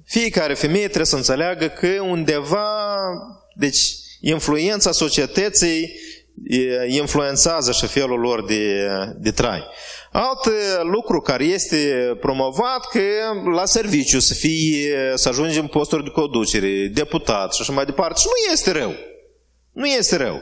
fiecare 0.06 0.54
femeie 0.54 0.86
trebuie 0.86 1.06
să 1.06 1.16
înțeleagă 1.16 1.68
că 1.68 1.88
undeva, 2.02 2.98
deci 3.56 3.80
influența 4.22 4.92
societății 4.92 6.00
influențează 6.88 7.72
și 7.72 7.88
felul 7.88 8.20
lor 8.20 8.46
de, 8.46 8.88
de 9.18 9.32
trai. 9.32 9.68
Alt 10.20 10.50
lucru 10.84 11.22
care 11.22 11.44
este 11.44 12.12
promovat 12.20 12.88
că 12.90 13.00
la 13.56 13.66
serviciu 13.66 14.20
să 14.20 14.34
fie, 14.34 15.12
să 15.16 15.30
ajungem 15.30 15.62
în 15.62 15.68
posturi 15.68 16.04
de 16.04 16.10
conducere, 16.10 16.88
deputat 16.94 17.54
și 17.54 17.62
așa 17.62 17.74
mai 17.74 17.86
departe. 17.86 18.20
Și 18.20 18.26
nu 18.26 18.52
este 18.54 18.72
rău. 18.72 18.94
Nu 19.72 19.86
este 19.86 20.16
rău. 20.16 20.42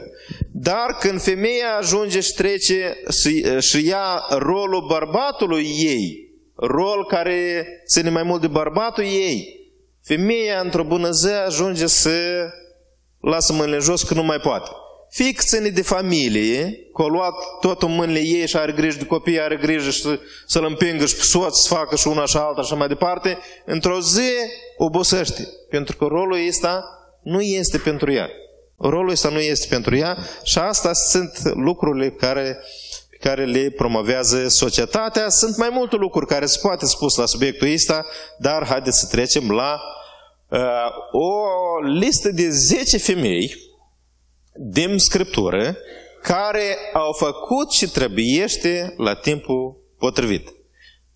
Dar 0.52 0.96
când 1.00 1.20
femeia 1.20 1.76
ajunge 1.78 2.20
și 2.20 2.34
trece 2.34 2.96
și, 3.20 3.60
și 3.60 3.86
ia 3.86 4.24
rolul 4.30 4.86
bărbatului 4.88 5.66
ei, 5.78 6.30
rol 6.54 7.06
care 7.06 7.66
ține 7.86 8.10
mai 8.10 8.22
mult 8.22 8.40
de 8.40 8.46
bărbatul 8.46 9.04
ei, 9.04 9.46
femeia 10.02 10.60
într-o 10.60 10.84
bună 10.84 11.10
zi 11.10 11.28
ajunge 11.46 11.86
să 11.86 12.10
lasă 13.20 13.52
mâinile 13.52 13.78
jos 13.78 14.02
că 14.02 14.14
nu 14.14 14.22
mai 14.22 14.38
poate. 14.38 14.70
Fie 15.16 15.32
că 15.32 15.42
ține 15.46 15.68
de 15.68 15.82
familie, 15.82 16.88
că 16.94 17.02
a 17.02 17.06
luat 17.06 17.34
totul 17.60 17.88
în 17.88 17.94
mâinile 17.94 18.18
ei 18.18 18.46
și 18.46 18.56
are 18.56 18.72
grijă 18.72 18.98
de 18.98 19.06
copii, 19.06 19.40
are 19.40 19.56
grijă 19.56 19.90
și 19.90 20.18
să-l 20.46 20.64
împingă 20.64 21.06
și 21.06 21.16
pe 21.16 21.22
soț 21.22 21.56
să 21.56 21.74
facă 21.74 21.96
și 21.96 22.08
una 22.08 22.24
și 22.24 22.36
alta 22.36 22.62
și 22.62 22.74
mai 22.74 22.88
departe, 22.88 23.38
într-o 23.64 24.00
zi 24.00 24.30
obosește. 24.76 25.48
Pentru 25.68 25.96
că 25.96 26.04
rolul 26.04 26.46
ăsta 26.48 26.84
nu 27.22 27.40
este 27.40 27.78
pentru 27.78 28.12
ea. 28.12 28.28
Rolul 28.78 29.10
ăsta 29.10 29.28
nu 29.28 29.38
este 29.38 29.66
pentru 29.70 29.96
ea 29.96 30.18
și 30.42 30.58
asta 30.58 30.92
sunt 30.92 31.54
lucrurile 31.54 32.10
care, 32.10 32.58
care 33.20 33.44
le 33.44 33.70
promovează 33.76 34.48
societatea. 34.48 35.28
Sunt 35.28 35.56
mai 35.56 35.68
multe 35.72 35.96
lucruri 35.96 36.26
care 36.26 36.46
se 36.46 36.58
poate 36.62 36.86
spus 36.86 37.16
la 37.16 37.26
subiectul 37.26 37.72
ăsta, 37.72 38.06
dar 38.38 38.66
haideți 38.66 38.98
să 38.98 39.06
trecem 39.10 39.50
la 39.50 39.80
uh, 40.48 40.60
o 41.12 41.44
listă 41.98 42.30
de 42.30 42.50
10 42.50 42.98
femei 42.98 43.64
din 44.58 44.98
Scriptură 44.98 45.76
care 46.22 46.76
au 46.92 47.12
făcut 47.12 47.70
și 47.70 47.90
trebuiește 47.90 48.94
la 48.96 49.14
timpul 49.14 49.76
potrivit. 49.98 50.48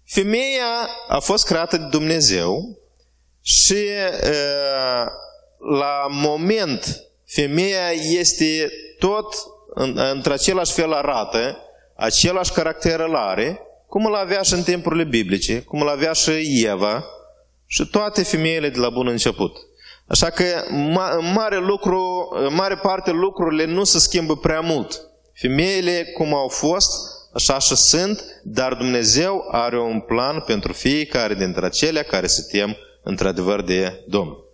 Femeia 0.04 0.88
a 1.09 1.18
fost 1.18 1.47
creată 1.47 1.76
de 1.76 1.87
Dumnezeu 1.90 2.78
și 3.40 3.85
uh, 4.23 5.06
la 5.78 6.06
moment 6.11 7.04
femeia 7.26 7.90
este 7.90 8.70
tot 8.99 9.35
într-același 9.94 10.73
fel 10.73 10.92
arată, 10.92 11.59
același 11.97 12.52
caracter 12.52 13.00
îl 13.00 13.14
are, 13.14 13.61
cum 13.87 14.04
îl 14.06 14.14
avea 14.14 14.42
și 14.42 14.52
în 14.52 14.62
timpurile 14.62 15.04
biblice, 15.04 15.62
cum 15.62 15.80
îl 15.80 15.88
avea 15.88 16.12
și 16.12 16.64
Eva 16.64 17.04
și 17.66 17.87
toate 17.87 18.23
femeile 18.23 18.68
de 18.68 18.78
la 18.78 18.88
bun 18.88 19.06
început. 19.06 19.56
Așa 20.11 20.31
că 20.31 20.45
în 21.19 21.33
mare, 21.33 21.59
lucru, 21.59 22.29
în 22.47 22.55
mare 22.55 22.76
parte 22.76 23.11
lucrurile 23.11 23.64
nu 23.64 23.85
se 23.85 23.99
schimbă 23.99 24.37
prea 24.37 24.61
mult. 24.61 25.00
Femeile 25.33 26.05
cum 26.17 26.35
au 26.35 26.49
fost, 26.49 26.90
așa 27.35 27.59
și 27.59 27.76
sunt, 27.76 28.25
dar 28.45 28.75
Dumnezeu 28.75 29.49
are 29.50 29.81
un 29.81 30.00
plan 30.00 30.40
pentru 30.40 30.73
fiecare 30.73 31.35
dintre 31.35 31.67
acelea 31.67 32.02
care 32.02 32.26
se 32.26 32.59
tem 32.59 32.76
într-adevăr 33.02 33.62
de 33.62 34.05
Domnul. 34.07 34.45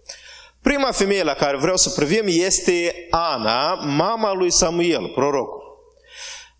Prima 0.62 0.92
femeie 0.92 1.22
la 1.22 1.34
care 1.34 1.56
vreau 1.56 1.76
să 1.76 1.90
privim 1.90 2.24
este 2.26 3.06
Ana, 3.10 3.74
mama 3.74 4.32
lui 4.32 4.50
Samuel, 4.52 5.08
prorocul. 5.14 5.62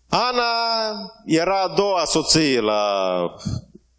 Ana 0.09 0.43
era 1.25 1.61
a 1.61 1.73
doua 1.75 2.05
soție 2.05 2.59
la 2.59 3.19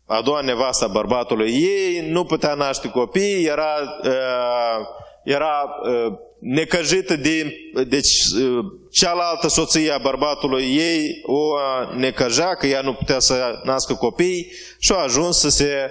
a 0.08 0.20
doua 0.20 0.40
nevasta 0.40 0.86
bărbatului 0.86 1.50
ei, 1.50 2.10
nu 2.10 2.24
putea 2.24 2.54
naște 2.54 2.88
copii, 2.88 3.44
era, 3.44 3.74
uh, 4.04 4.86
era 5.24 5.64
uh, 5.82 6.12
necăjită 6.38 7.16
de 7.16 7.52
deci, 7.88 8.10
uh, 8.42 8.64
cealaltă 8.90 9.48
soție 9.48 9.90
a 9.90 9.98
bărbatului 9.98 10.76
ei, 10.76 11.20
o 11.22 11.54
necăjea 11.96 12.54
că 12.54 12.66
ea 12.66 12.80
nu 12.80 12.92
putea 12.92 13.18
să 13.18 13.60
nască 13.64 13.94
copii 13.94 14.52
și 14.78 14.92
a 14.92 15.02
ajuns 15.02 15.38
să 15.38 15.48
se 15.48 15.90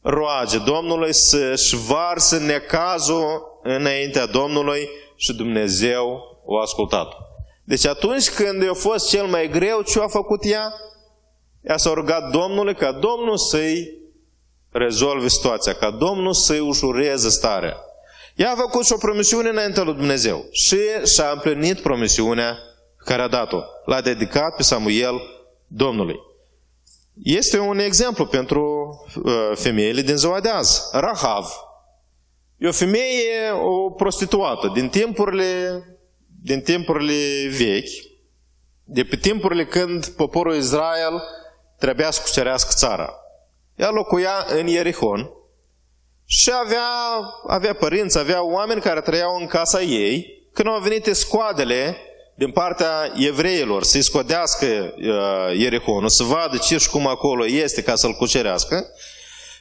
roage 0.00 0.58
Domnului 0.58 1.12
să-și 1.12 1.76
varsă 1.76 2.38
necazul 2.38 3.60
înaintea 3.62 4.26
Domnului 4.26 4.88
și 5.16 5.34
Dumnezeu 5.34 6.20
o 6.44 6.58
ascultat. 6.58 7.08
Deci 7.64 7.86
atunci 7.86 8.30
când 8.30 8.68
a 8.68 8.74
fost 8.74 9.08
cel 9.08 9.26
mai 9.26 9.48
greu, 9.48 9.82
ce 9.82 10.00
a 10.00 10.06
făcut 10.06 10.44
ea? 10.44 10.72
Ea 11.66 11.76
s-a 11.76 11.92
rugat 11.92 12.30
Domnului 12.30 12.74
ca 12.74 12.92
Domnul 12.92 13.38
să-i 13.38 13.98
rezolve 14.70 15.28
situația, 15.28 15.72
ca 15.72 15.90
Domnul 15.90 16.34
să-i 16.34 16.58
ușureze 16.58 17.28
starea. 17.28 17.76
Ea 18.34 18.50
a 18.50 18.56
făcut 18.56 18.84
și 18.84 18.92
o 18.92 18.96
promisiune 18.96 19.48
înainte 19.48 19.82
lui 19.82 19.94
Dumnezeu 19.94 20.44
și 20.52 20.78
și-a 21.14 21.30
împlinit 21.30 21.80
promisiunea 21.80 22.58
care 23.04 23.22
a 23.22 23.28
dat-o. 23.28 23.58
L-a 23.84 24.00
dedicat 24.00 24.56
pe 24.56 24.62
Samuel 24.62 25.20
Domnului. 25.66 26.16
Este 27.22 27.58
un 27.58 27.78
exemplu 27.78 28.26
pentru 28.26 28.90
uh, 29.24 29.50
femeile 29.54 30.00
din 30.00 30.16
ziua 30.16 30.40
de 30.40 30.48
azi. 30.48 30.82
Rahav. 30.92 31.46
E 32.56 32.68
o 32.68 32.72
femeie, 32.72 33.50
o 33.62 33.90
prostituată 33.90 34.70
din 34.74 34.88
timpurile, 34.88 35.82
din 36.42 36.60
timpurile 36.60 37.48
vechi, 37.48 37.90
de 38.84 39.04
pe 39.04 39.16
timpurile 39.16 39.64
când 39.64 40.06
poporul 40.06 40.54
Israel 40.54 41.22
trebuia 41.78 42.10
să 42.10 42.20
cucerească 42.22 42.70
țara. 42.74 43.14
Ea 43.74 43.90
locuia 43.90 44.46
în 44.48 44.66
Ierihon 44.66 45.30
și 46.24 46.50
avea, 46.64 46.88
avea 47.46 47.74
părinți, 47.74 48.18
avea 48.18 48.44
oameni 48.44 48.80
care 48.80 49.00
trăiau 49.00 49.36
în 49.36 49.46
casa 49.46 49.82
ei. 49.82 50.44
Când 50.52 50.68
au 50.68 50.80
venit 50.80 51.04
scoadele 51.12 51.96
din 52.34 52.50
partea 52.50 53.12
evreilor 53.16 53.82
să-i 53.82 54.02
scodească 54.02 54.66
uh, 54.66 55.58
Ierihonul, 55.58 56.08
să 56.08 56.22
vadă 56.22 56.56
ce 56.56 56.78
și 56.78 56.90
cum 56.90 57.06
acolo 57.06 57.46
este 57.46 57.82
ca 57.82 57.94
să-l 57.94 58.12
cucerească, 58.12 58.86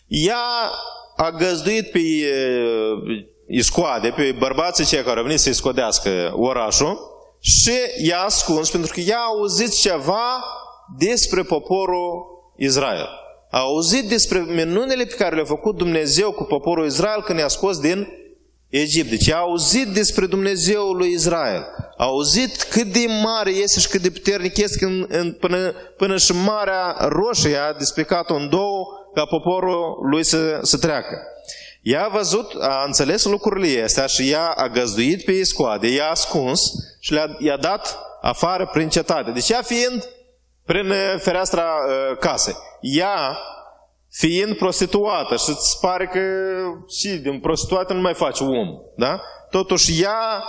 ea 0.07 0.72
a 1.15 1.31
găzduit 1.31 1.91
pe 1.91 2.00
uh, 2.00 3.25
iscoade, 3.48 4.10
pe 4.10 4.36
bărbații 4.39 4.86
cei 4.86 5.03
care 5.03 5.17
au 5.17 5.24
venit 5.24 5.39
să-i 5.39 5.53
scodească 5.53 6.34
orașul 6.36 7.00
și 7.39 7.74
i-a 8.07 8.19
ascuns 8.19 8.69
pentru 8.69 8.93
că 8.93 9.00
ea 9.00 9.17
a 9.17 9.25
auzit 9.25 9.74
ceva 9.74 10.43
despre 10.98 11.42
poporul 11.44 12.25
Israel. 12.58 13.08
A 13.50 13.60
auzit 13.60 14.10
despre 14.10 14.39
minunile 14.39 15.04
pe 15.04 15.15
care 15.18 15.36
le-a 15.36 15.46
făcut 15.46 15.75
Dumnezeu 15.75 16.32
cu 16.32 16.44
poporul 16.44 16.86
Israel 16.86 17.22
când 17.22 17.39
i-a 17.39 17.48
scos 17.48 17.80
din 17.80 18.08
Egipt. 18.70 19.10
Deci 19.10 19.32
a 19.32 19.38
auzit 19.38 19.88
despre 19.88 20.25
Dumnezeul 20.25 20.96
lui 20.96 21.12
Israel. 21.12 21.65
A 21.98 22.04
auzit 22.04 22.63
cât 22.63 22.86
de 22.86 23.06
mare 23.24 23.50
este 23.50 23.80
și 23.80 23.88
cât 23.88 24.01
de 24.01 24.10
puternic 24.10 24.58
este 24.58 24.86
în, 24.86 25.06
în, 25.10 25.38
până, 25.39 25.74
până 25.98 26.18
și 26.18 26.32
Marea 26.32 26.96
Roșie 27.00 27.58
a 27.58 27.74
despicat-o 27.74 28.34
în 28.34 28.50
două 28.50 28.86
ca 29.13 29.25
poporul 29.25 30.08
lui 30.10 30.24
să, 30.24 30.60
să 30.62 30.77
treacă. 30.77 31.18
Ea 31.82 32.04
a 32.04 32.18
văzut, 32.18 32.54
a 32.60 32.84
înțeles 32.86 33.24
lucrurile 33.24 33.84
astea 33.84 34.06
și 34.06 34.32
ea 34.32 34.46
a 34.46 34.68
găzduit 34.68 35.25
pe 35.25 35.32
iscoade, 35.32 35.88
i-a 35.88 36.10
ascuns 36.10 36.62
și 37.00 37.13
le-a, 37.13 37.36
i-a 37.39 37.58
dat 37.58 38.00
afară 38.22 38.70
prin 38.74 38.89
cetate. 38.89 39.32
Deci 39.32 39.50
ea 39.50 39.62
fiind 39.62 40.08
prin 40.65 40.89
uh, 40.89 41.15
fereastra 41.17 41.63
uh, 41.63 42.17
casei. 42.17 42.55
Ea 42.81 43.38
fiind 44.12 44.57
prostituată 44.57 45.36
și 45.36 45.50
îți 45.50 45.79
pare 45.81 46.07
că 46.07 46.19
și 47.00 47.10
din 47.10 47.39
prostituată 47.39 47.93
nu 47.93 48.01
mai 48.01 48.13
face 48.13 48.43
om, 48.43 48.67
da? 48.95 49.22
Totuși 49.50 50.01
ea, 50.01 50.43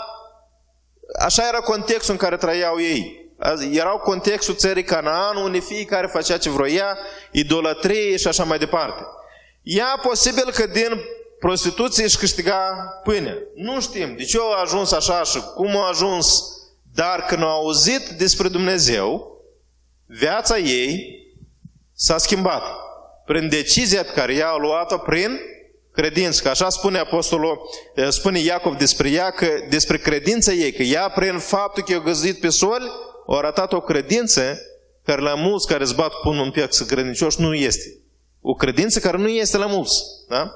așa 1.21 1.47
era 1.49 1.59
contextul 1.59 2.13
în 2.13 2.19
care 2.19 2.37
trăiau 2.37 2.81
ei. 2.81 3.25
Erau 3.73 3.99
contextul 3.99 4.55
țării 4.55 4.85
Canaan, 4.85 5.37
unde 5.37 5.59
fiecare 5.59 6.07
făcea 6.07 6.39
ce 6.39 6.51
vroia, 6.51 6.99
idolatrie 7.33 8.17
și 8.17 8.29
așa 8.29 8.45
mai 8.45 8.59
departe. 8.59 9.03
Ea 9.63 9.99
posibil 10.03 10.51
că 10.53 10.67
din 10.67 11.01
prostituție 11.39 12.05
își 12.05 12.19
câștiga 12.19 12.75
pâine. 13.05 13.37
Nu 13.55 13.81
știm 13.81 14.17
de 14.17 14.25
ce 14.25 14.39
a 14.57 14.61
ajuns 14.61 14.93
așa 14.93 15.23
și 15.23 15.41
cum 15.55 15.77
a 15.77 15.89
ajuns, 15.89 16.43
dar 16.95 17.25
când 17.29 17.43
a 17.43 17.47
auzit 17.47 18.09
despre 18.09 18.49
Dumnezeu, 18.49 19.36
viața 20.07 20.59
ei 20.59 21.25
s-a 21.95 22.19
schimbat 22.19 22.63
prin 23.27 23.49
decizia 23.49 24.03
pe 24.03 24.13
care 24.15 24.35
ea 24.35 24.49
a 24.49 24.57
luat-o 24.57 24.99
prin 24.99 25.39
credință. 25.93 26.43
Că 26.43 26.49
așa 26.49 26.69
spune 26.69 26.99
apostolul, 26.99 27.61
spune 28.09 28.39
Iacov 28.39 28.77
despre 28.77 29.11
ea, 29.11 29.31
că, 29.31 29.47
despre 29.69 29.99
credința 29.99 30.53
ei, 30.53 30.73
că 30.73 30.83
ea 30.83 31.09
prin 31.09 31.39
faptul 31.39 31.83
că 31.83 31.93
i-a 31.93 31.99
găzit 31.99 32.41
pe 32.41 32.49
sol, 32.49 32.83
a 33.27 33.37
arătat 33.37 33.73
o 33.73 33.81
credință 33.81 34.59
care 35.05 35.21
la 35.21 35.35
mulți 35.35 35.67
care 35.67 35.83
îți 35.83 35.95
bat 35.95 36.13
pun 36.23 36.39
un 36.39 36.51
piac 36.51 36.73
să 36.73 36.85
credincioși 36.85 37.41
nu 37.41 37.55
este. 37.55 37.99
O 38.41 38.55
credință 38.55 39.01
care 39.01 39.17
nu 39.17 39.29
este 39.29 39.57
la 39.57 39.67
mulți. 39.67 40.03
Da? 40.29 40.51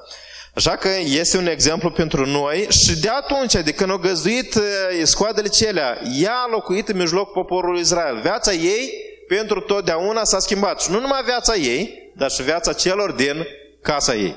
Așa 0.55 0.75
că 0.75 0.89
este 1.05 1.37
un 1.37 1.47
exemplu 1.47 1.91
pentru 1.91 2.25
noi 2.25 2.67
și 2.69 2.99
de 2.99 3.09
atunci, 3.09 3.53
de 3.53 3.71
când 3.71 3.91
au 3.91 3.97
găzduit 3.97 4.55
uh, 4.55 4.61
scoadele 5.03 5.47
celea, 5.47 5.97
ea 6.19 6.35
a 6.35 6.49
locuit 6.51 6.87
în 6.87 6.97
mijloc 6.97 7.31
poporului 7.31 7.81
Israel. 7.81 8.19
Viața 8.21 8.51
ei 8.51 9.10
pentru 9.37 9.59
totdeauna 9.59 10.23
s-a 10.23 10.39
schimbat. 10.39 10.81
Și 10.81 10.91
nu 10.91 10.99
numai 10.99 11.23
viața 11.23 11.55
ei, 11.55 12.11
dar 12.15 12.31
și 12.31 12.43
viața 12.43 12.73
celor 12.73 13.11
din 13.11 13.45
casa 13.81 14.15
ei. 14.15 14.35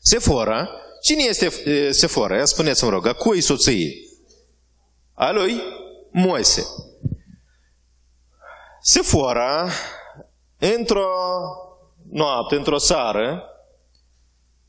Sefora, 0.00 0.68
cine 1.02 1.22
este 1.22 1.46
uh, 1.46 1.88
Sefora? 1.90 2.36
Ia 2.36 2.44
spuneți-mi 2.44 2.90
rog, 2.90 3.06
a 3.06 3.12
cui 3.12 3.40
soție? 3.40 3.92
A 5.14 5.30
lui 5.30 5.62
Moise. 6.10 6.66
Sefora, 8.80 9.68
într-o 10.58 11.08
noapte, 12.10 12.54
într-o 12.54 12.78
seară, 12.78 13.44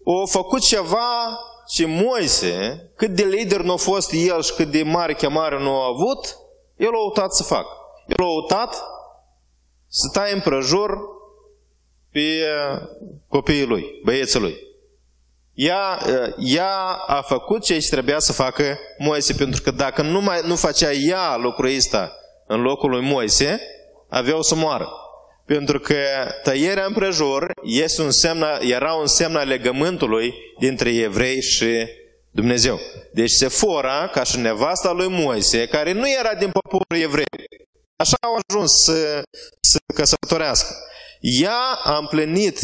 a 0.05 0.29
făcut 0.29 0.61
ceva 0.61 1.39
ce 1.67 1.85
Moise, 1.85 2.91
cât 2.95 3.09
de 3.09 3.23
lider 3.23 3.61
nu 3.61 3.73
a 3.73 3.77
fost 3.77 4.11
el 4.11 4.41
și 4.41 4.53
cât 4.53 4.71
de 4.71 4.83
mare 4.83 5.13
chemare 5.13 5.59
nu 5.59 5.81
a 5.81 5.85
avut, 5.85 6.37
el 6.75 6.93
a 6.93 7.05
uitat 7.07 7.33
să 7.33 7.43
facă. 7.43 7.69
El 8.07 8.25
a 8.25 8.41
uitat 8.41 8.83
să 9.93 10.09
taie 10.13 10.33
împrejur 10.33 10.97
pe 12.11 12.21
copiii 13.27 13.65
lui, 13.65 13.85
băieții 14.03 14.39
lui. 14.39 14.55
Ea, 15.53 15.99
ea 16.37 16.73
a 17.07 17.21
făcut 17.21 17.63
ce 17.63 17.87
trebuia 17.89 18.19
să 18.19 18.33
facă 18.33 18.77
Moise, 18.97 19.33
pentru 19.33 19.61
că 19.61 19.71
dacă 19.71 20.01
nu, 20.01 20.21
mai, 20.21 20.41
nu 20.45 20.55
facea 20.55 20.91
ea 20.91 21.35
lucrul 21.35 21.75
ăsta 21.75 22.11
în 22.47 22.61
locul 22.61 22.89
lui 22.89 23.01
Moise, 23.01 23.59
aveau 24.09 24.41
să 24.41 24.55
moară. 24.55 24.87
Pentru 25.45 25.79
că 25.79 25.95
tăierea 26.43 26.85
împrejur 26.85 27.51
este 27.63 28.01
un 28.01 28.11
semn, 28.11 28.45
era 28.59 28.93
un 28.93 29.07
semn 29.07 29.35
al 29.35 29.47
legământului 29.47 30.33
dintre 30.59 30.89
evrei 30.95 31.41
și 31.41 31.87
Dumnezeu. 32.31 32.79
Deci 33.13 33.29
Sefora, 33.29 34.09
ca 34.13 34.23
și 34.23 34.39
nevasta 34.39 34.91
lui 34.91 35.07
Moise, 35.09 35.67
care 35.67 35.91
nu 35.91 36.09
era 36.09 36.33
din 36.33 36.49
poporul 36.51 37.03
evrei, 37.03 37.25
așa 38.01 38.17
au 38.21 38.37
ajuns 38.47 38.71
să, 38.83 39.21
să 39.61 39.79
căsătorească. 39.93 40.75
Ea 41.19 41.61
a 41.83 41.97
împlinit 41.97 42.59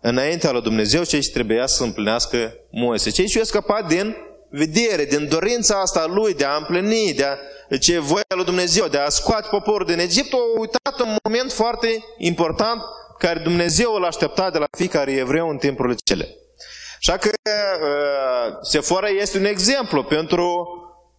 înaintea 0.00 0.50
lui 0.50 0.62
Dumnezeu 0.62 1.04
ce 1.04 1.18
trebuia 1.32 1.66
să 1.66 1.82
împlinească 1.82 2.54
Moise. 2.70 3.10
Cei 3.10 3.26
ce 3.26 3.38
au 3.38 3.44
scăpat 3.44 3.86
din 3.86 4.16
vedere, 4.50 5.04
din 5.04 5.28
dorința 5.28 5.80
asta 5.80 6.06
lui 6.06 6.34
de 6.34 6.44
a 6.44 6.56
împlini, 6.56 7.12
de 7.12 7.24
a, 7.24 7.36
ce 7.76 7.98
voia 7.98 8.24
lui 8.34 8.44
Dumnezeu, 8.44 8.86
de 8.86 8.98
a 8.98 9.08
scoate 9.08 9.48
poporul 9.50 9.86
din 9.86 9.98
Egipt, 9.98 10.32
au 10.32 10.54
uitat 10.58 11.00
un 11.00 11.16
moment 11.24 11.52
foarte 11.52 12.04
important 12.18 12.82
care 13.18 13.38
Dumnezeu 13.38 13.94
îl 13.94 14.04
aștepta 14.04 14.50
de 14.50 14.58
la 14.58 14.66
fiecare 14.76 15.12
evreu 15.12 15.48
în 15.48 15.56
timpurile 15.56 15.94
cele. 16.04 16.28
Așa 16.98 17.16
că 17.16 17.28
uh, 17.28 18.56
Sefora 18.62 19.08
este 19.08 19.38
un 19.38 19.44
exemplu 19.44 20.04
pentru 20.04 20.66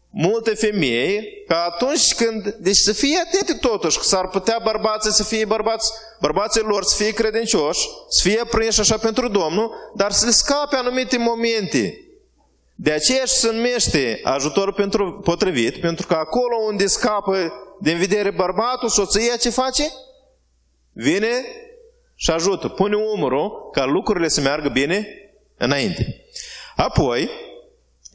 multe 0.09 0.53
femei 0.53 1.43
că 1.47 1.53
atunci 1.53 2.13
când, 2.13 2.55
deci 2.59 2.75
să 2.75 2.93
fie 2.93 3.17
atente 3.25 3.53
totuși, 3.53 3.97
că 3.97 4.03
s-ar 4.03 4.27
putea 4.27 4.59
bărbații 4.63 5.11
să 5.11 5.23
fie 5.23 5.45
bărbați, 5.45 5.91
bărbații 6.21 6.61
lor 6.61 6.83
să 6.83 7.03
fie 7.03 7.11
credincioși, 7.11 7.87
să 8.09 8.29
fie 8.29 8.41
prinși 8.49 8.79
așa 8.79 8.97
pentru 8.97 9.27
Domnul, 9.27 9.71
dar 9.95 10.11
să 10.11 10.25
le 10.25 10.31
scape 10.31 10.75
anumite 10.75 11.17
momente 11.17 12.01
de 12.79 12.91
aceea 12.91 13.25
și 13.25 13.33
se 13.33 13.51
numește 13.51 14.19
ajutor 14.23 14.73
pentru 14.73 15.19
potrivit, 15.23 15.79
pentru 15.79 16.07
că 16.07 16.13
acolo 16.13 16.55
unde 16.67 16.87
scapă 16.87 17.53
din 17.81 17.97
vedere 17.97 18.31
bărbatul, 18.31 18.89
soția 18.89 19.35
ce 19.35 19.49
face? 19.49 19.83
Vine 20.91 21.45
și 22.15 22.31
ajută, 22.31 22.67
pune 22.67 22.95
umărul 22.95 23.69
ca 23.71 23.85
lucrurile 23.85 24.27
să 24.27 24.41
meargă 24.41 24.69
bine 24.69 25.07
înainte. 25.57 26.25
Apoi, 26.75 27.29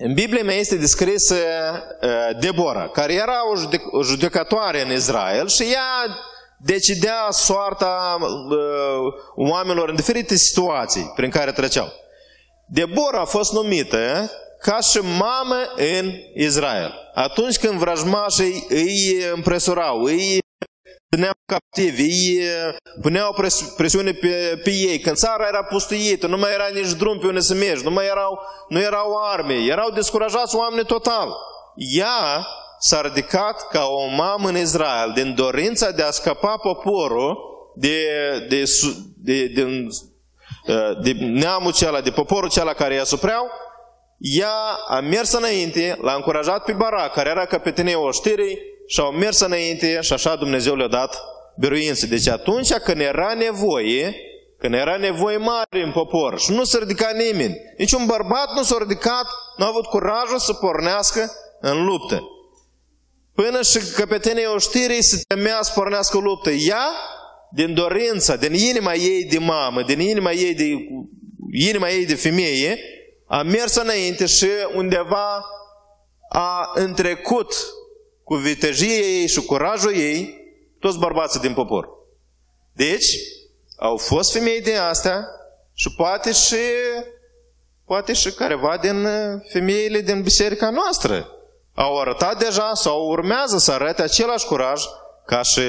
în 0.04 0.14
Biblie 0.14 0.42
mea 0.42 0.54
este 0.54 0.76
descrisă 0.76 1.34
uh, 1.34 2.08
Deborah, 2.40 2.90
care 2.90 3.14
era 3.14 3.38
o 3.90 4.02
judecătoare 4.02 4.82
în 4.82 4.92
Israel 4.92 5.48
și 5.48 5.62
ea 5.62 6.16
decidea 6.56 7.26
soarta 7.30 8.18
uh, 8.20 9.12
oamenilor 9.36 9.88
în 9.88 9.94
diferite 9.94 10.36
situații 10.36 11.12
prin 11.16 11.30
care 11.30 11.52
treceau. 11.52 11.92
Deborah 12.66 13.20
a 13.20 13.24
fost 13.24 13.52
numită 13.52 14.30
ca 14.60 14.78
și 14.80 14.98
mamă 14.98 15.56
în 15.76 16.12
Israel. 16.34 16.92
Atunci 17.14 17.58
când 17.58 17.78
vrajmașii 17.78 18.66
îi 18.68 19.24
împresurau, 19.34 20.02
îi 20.02 20.41
puneau 21.16 21.32
captivi, 21.46 22.38
îi 22.38 22.76
puneau 23.00 23.34
presiune 23.76 24.12
pe, 24.12 24.60
pe 24.64 24.70
ei, 24.70 24.98
când 24.98 25.16
țara 25.16 25.46
era 25.46 25.64
pustuită, 25.64 26.26
nu 26.26 26.36
mai 26.36 26.52
era 26.52 26.66
nici 26.74 26.92
drum 26.92 27.18
pe 27.18 27.26
unde 27.26 27.40
să 27.40 27.54
mergi, 27.54 27.84
nu 27.84 27.90
mai 27.90 28.06
erau, 28.06 28.38
nu 28.68 28.80
erau 28.80 29.12
arme, 29.32 29.54
erau 29.54 29.90
descurajați 29.90 30.56
oamenii 30.56 30.84
total. 30.84 31.28
Ea 31.76 32.46
s-a 32.78 33.00
ridicat 33.00 33.68
ca 33.68 33.84
o 33.84 34.06
mamă 34.06 34.48
în 34.48 34.56
Israel 34.56 35.12
din 35.14 35.34
dorința 35.34 35.90
de 35.90 36.02
a 36.02 36.10
scăpa 36.10 36.56
poporul 36.56 37.36
de, 37.76 37.98
de, 38.48 38.62
de, 39.16 39.46
de, 39.46 39.62
de, 39.64 40.94
de 41.02 41.12
neamul 41.12 41.70
acela, 41.70 42.00
de 42.00 42.10
poporul 42.10 42.48
acela 42.48 42.72
care 42.72 42.94
îi 42.94 43.00
asupreau 43.00 43.50
ea 44.22 44.78
a 44.88 45.00
mers 45.00 45.32
înainte, 45.32 45.98
l-a 46.00 46.14
încurajat 46.14 46.64
pe 46.64 46.72
Barak, 46.72 47.12
care 47.12 47.30
era 47.30 47.44
căpetenia 47.44 48.00
oștirii, 48.00 48.58
și 48.92 49.00
au 49.00 49.10
mers 49.10 49.40
înainte 49.40 50.00
și 50.00 50.12
așa 50.12 50.36
Dumnezeu 50.36 50.74
le-a 50.74 50.88
dat 50.88 51.22
biruință. 51.58 52.06
Deci 52.06 52.28
atunci 52.28 52.72
când 52.72 53.00
era 53.00 53.34
nevoie, 53.34 54.16
când 54.58 54.74
era 54.74 54.96
nevoie 54.96 55.36
mare 55.36 55.82
în 55.84 55.92
popor 55.92 56.38
și 56.38 56.52
nu 56.52 56.64
s-a 56.64 56.78
ridicat 56.78 57.16
nimeni, 57.16 57.56
niciun 57.78 58.06
bărbat 58.06 58.54
nu 58.54 58.62
s-a 58.62 58.76
ridicat, 58.78 59.26
nu 59.56 59.64
a 59.64 59.68
avut 59.68 59.84
curajul 59.84 60.38
să 60.38 60.52
pornească 60.52 61.32
în 61.60 61.84
luptă. 61.84 62.22
Până 63.34 63.62
și 63.62 63.78
căpetenia 63.94 64.54
oștirii 64.54 65.02
se 65.02 65.20
temea 65.28 65.58
să 65.62 65.72
pornească 65.74 66.18
luptă. 66.18 66.50
Ea, 66.50 66.86
din 67.50 67.74
dorința, 67.74 68.36
din 68.36 68.52
inima 68.54 68.94
ei 68.94 69.24
de 69.24 69.38
mamă, 69.38 69.82
din 69.82 70.00
inima 70.00 70.32
ei 70.32 70.54
de, 70.54 70.64
inima 71.68 71.88
ei 71.88 72.06
de 72.06 72.14
femeie, 72.14 72.78
a 73.26 73.42
mers 73.42 73.74
înainte 73.74 74.26
și 74.26 74.46
undeva 74.74 75.44
a 76.28 76.70
întrecut 76.74 77.54
cu 78.24 78.34
vitejie 78.34 78.96
ei 78.96 79.26
și 79.26 79.40
curajul 79.40 79.94
ei 79.94 80.40
toți 80.80 80.98
bărbații 80.98 81.40
din 81.40 81.54
popor. 81.54 81.88
Deci, 82.72 83.06
au 83.76 83.96
fost 83.96 84.32
femei 84.32 84.60
din 84.60 84.76
astea 84.76 85.26
și 85.74 85.94
poate 85.94 86.32
și 86.32 86.56
poate 87.84 88.12
și 88.12 88.32
careva 88.32 88.76
din 88.76 89.06
femeile 89.52 90.00
din 90.00 90.22
biserica 90.22 90.70
noastră 90.70 91.26
au 91.74 92.00
arătat 92.00 92.38
deja 92.38 92.74
sau 92.74 93.06
urmează 93.08 93.58
să 93.58 93.72
arate 93.72 94.02
același 94.02 94.46
curaj 94.46 94.82
ca 95.26 95.42
și 95.42 95.62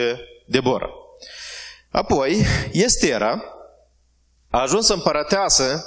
Deborah. 0.45 0.89
Apoi, 1.91 2.45
Estera 2.71 3.43
a 4.49 4.61
ajuns 4.61 4.89
împărăteasă 4.89 5.83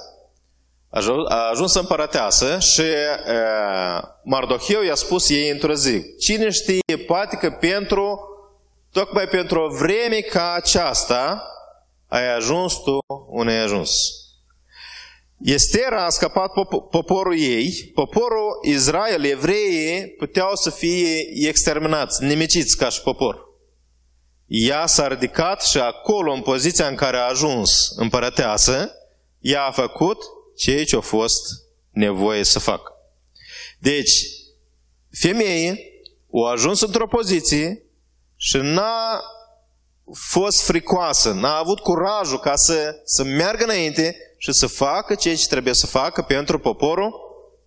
a 1.29 1.49
ajuns 1.51 1.75
împărăteasă 1.75 2.59
și 2.59 2.81
uh, 2.81 4.03
Mardoheu 4.25 4.83
i-a 4.83 4.95
spus 4.95 5.31
ei 5.31 5.51
într-o 5.51 5.75
zi, 5.75 6.03
cine 6.19 6.51
știe, 6.51 6.97
poate 7.07 7.37
că 7.37 7.51
pentru, 7.51 8.21
tocmai 8.93 9.27
pentru 9.29 9.61
o 9.61 9.69
vreme 9.69 10.21
ca 10.21 10.53
aceasta, 10.53 11.43
ai 12.09 12.35
ajuns 12.35 12.75
tu 12.83 12.99
unde 13.29 13.53
ai 13.53 13.63
ajuns. 13.63 13.91
Estera 15.45 16.05
a 16.05 16.09
scăpat 16.09 16.53
poporul 16.91 17.39
ei, 17.39 17.91
poporul 17.95 18.59
Israel, 18.63 19.25
evreii, 19.25 20.15
puteau 20.19 20.55
să 20.55 20.71
fie 20.71 21.47
exterminați, 21.49 22.25
nimiciți 22.25 22.77
ca 22.77 22.89
și 22.89 23.03
popor. 23.03 23.45
Ea 24.47 24.87
s-a 24.87 25.07
ridicat 25.07 25.63
și 25.63 25.79
acolo, 25.79 26.33
în 26.33 26.41
poziția 26.41 26.87
în 26.87 26.95
care 26.95 27.17
a 27.17 27.29
ajuns 27.29 27.93
împărăteasă, 27.97 28.91
ea 29.41 29.65
a 29.65 29.71
făcut 29.71 30.19
ceea 30.57 30.85
ce 30.85 30.97
a 30.97 31.01
fost 31.01 31.43
nevoie 31.91 32.45
să 32.45 32.59
facă. 32.59 32.93
Deci, 33.79 34.27
femeie 35.11 35.79
a 36.33 36.51
ajuns 36.51 36.81
într-o 36.81 37.07
poziție 37.07 37.85
și 38.37 38.57
n-a 38.57 39.21
fost 40.13 40.63
fricoasă, 40.63 41.33
n-a 41.33 41.57
avut 41.57 41.79
curajul 41.79 42.39
ca 42.39 42.57
să, 42.57 43.01
să 43.05 43.25
meargă 43.25 43.65
înainte 43.65 44.17
și 44.39 44.53
să 44.53 44.67
facă 44.67 45.15
ceea 45.15 45.37
ce 45.37 45.47
trebuie 45.47 45.75
să 45.75 45.87
facă 45.87 46.23
pentru 46.23 46.59
poporul, 46.59 47.13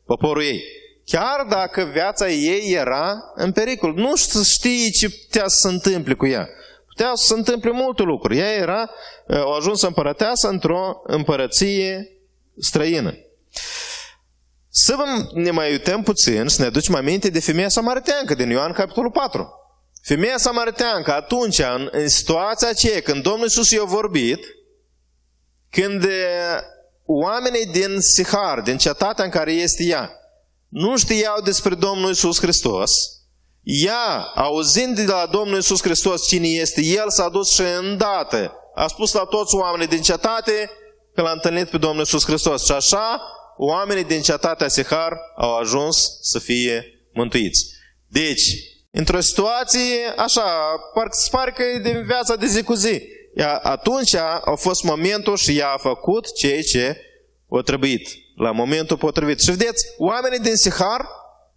poporul 0.06 0.44
ei. 0.44 0.62
Chiar 1.06 1.46
dacă 1.50 1.90
viața 1.94 2.30
ei 2.30 2.72
era 2.74 3.32
în 3.36 3.52
pericol. 3.52 3.94
Nu 3.94 4.16
știi 4.44 4.92
ce 4.92 5.10
putea 5.10 5.48
să 5.48 5.56
se 5.60 5.68
întâmple 5.68 6.14
cu 6.14 6.26
ea. 6.26 6.50
Putea 6.88 7.12
să 7.14 7.26
se 7.26 7.34
întâmple 7.34 7.72
multe 7.72 8.04
lucruri. 8.04 8.38
Ea 8.38 8.54
era, 8.54 8.90
a 9.28 9.56
ajuns 9.58 9.82
împărăteasă 9.82 10.48
într-o 10.48 11.02
împărăție 11.04 12.19
străină. 12.60 13.14
Să 14.70 14.96
ne 15.34 15.52
mai 15.52 15.72
uităm 15.72 16.04
puțin, 16.04 16.48
să 16.48 16.62
ne 16.62 16.68
aducem 16.68 16.96
aminte 16.96 17.30
de 17.30 17.40
femeia 17.40 17.70
samariteancă 17.70 18.34
din 18.34 18.50
Ioan 18.50 18.72
capitolul 18.72 19.12
4. 19.12 19.50
Femeia 20.02 20.38
samariteancă 20.38 21.14
atunci, 21.14 21.60
în, 21.60 21.90
în 21.92 22.08
situația 22.08 22.70
aceea, 22.70 23.02
când 23.02 23.24
Domnul 23.24 23.44
Iisus 23.44 23.72
i-a 23.72 23.84
vorbit, 23.84 24.40
când 25.70 26.06
oamenii 27.06 27.66
din 27.66 28.00
Sihar, 28.00 28.62
din 28.62 28.78
cetatea 28.78 29.24
în 29.24 29.30
care 29.30 29.52
este 29.52 29.84
ea, 29.84 30.12
nu 30.68 30.98
știau 30.98 31.42
despre 31.42 31.76
Domnul 31.76 32.10
Isus 32.10 32.40
Hristos, 32.40 32.92
ea, 33.64 34.20
auzind 34.36 34.96
de 34.96 35.06
la 35.06 35.28
Domnul 35.32 35.58
Isus 35.58 35.82
Hristos 35.82 36.28
cine 36.28 36.48
este 36.48 36.82
El, 36.82 37.10
s-a 37.10 37.30
dus 37.30 37.50
și 37.50 37.62
îndată 37.80 38.54
a 38.76 38.88
spus 38.88 39.14
la 39.14 39.24
toți 39.24 39.56
oamenii 39.56 39.88
din 39.88 40.02
cetate 40.02 40.70
că 41.20 41.26
l-a 41.26 41.32
întâlnit 41.32 41.70
pe 41.70 41.78
Domnul 41.78 42.04
Isus 42.04 42.26
Hristos. 42.26 42.66
Și 42.66 42.72
așa, 42.72 43.22
oamenii 43.58 44.04
din 44.04 44.22
cetatea 44.22 44.68
Sihar 44.68 45.18
au 45.36 45.58
ajuns 45.58 46.18
să 46.22 46.40
fie 46.40 46.86
mântuiți. 47.14 47.66
Deci, 48.08 48.42
într-o 48.92 49.20
situație, 49.20 50.14
așa, 50.18 50.42
parcă 50.94 51.18
se 51.22 51.28
pare 51.32 51.52
că 51.52 51.64
e 51.64 51.80
din 51.80 52.06
viața 52.06 52.36
de 52.36 52.46
zi 52.46 52.64
cu 52.64 52.74
zi. 52.74 53.02
Ea, 53.36 53.58
atunci 53.58 54.14
a 54.16 54.54
fost 54.56 54.84
momentul 54.84 55.38
și 55.38 55.58
ea 55.58 55.70
a 55.70 55.78
făcut 55.78 56.36
ceea 56.36 56.62
ce 56.62 57.02
o 57.48 57.62
trebuit, 57.62 58.10
la 58.36 58.52
momentul 58.52 58.98
potrivit. 58.98 59.40
Și 59.40 59.52
vedeți, 59.52 59.86
oamenii 59.98 60.40
din 60.40 60.56
Sihar 60.56 61.08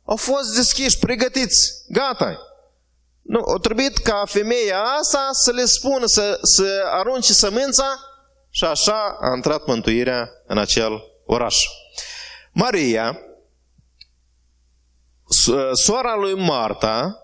au 0.05 0.17
fost 0.17 0.55
deschiși, 0.55 0.99
pregătiți, 0.99 1.73
gata. 1.89 2.39
Nu, 3.23 3.41
o 3.45 3.59
trebuit 3.59 3.99
ca 3.99 4.23
femeia 4.27 4.83
asta 5.01 5.29
să 5.33 5.53
le 5.53 5.65
spună, 5.65 6.07
să, 6.07 6.39
să 6.43 6.83
arunce 6.91 7.33
sămânța 7.33 8.01
și 8.55 8.65
așa 8.65 9.17
a 9.21 9.35
intrat 9.35 9.67
mântuirea 9.67 10.29
în 10.47 10.59
acel 10.59 11.03
oraș. 11.27 11.57
Maria, 12.53 13.19
sora 15.73 16.17
lui 16.17 16.35
Marta 16.35 17.17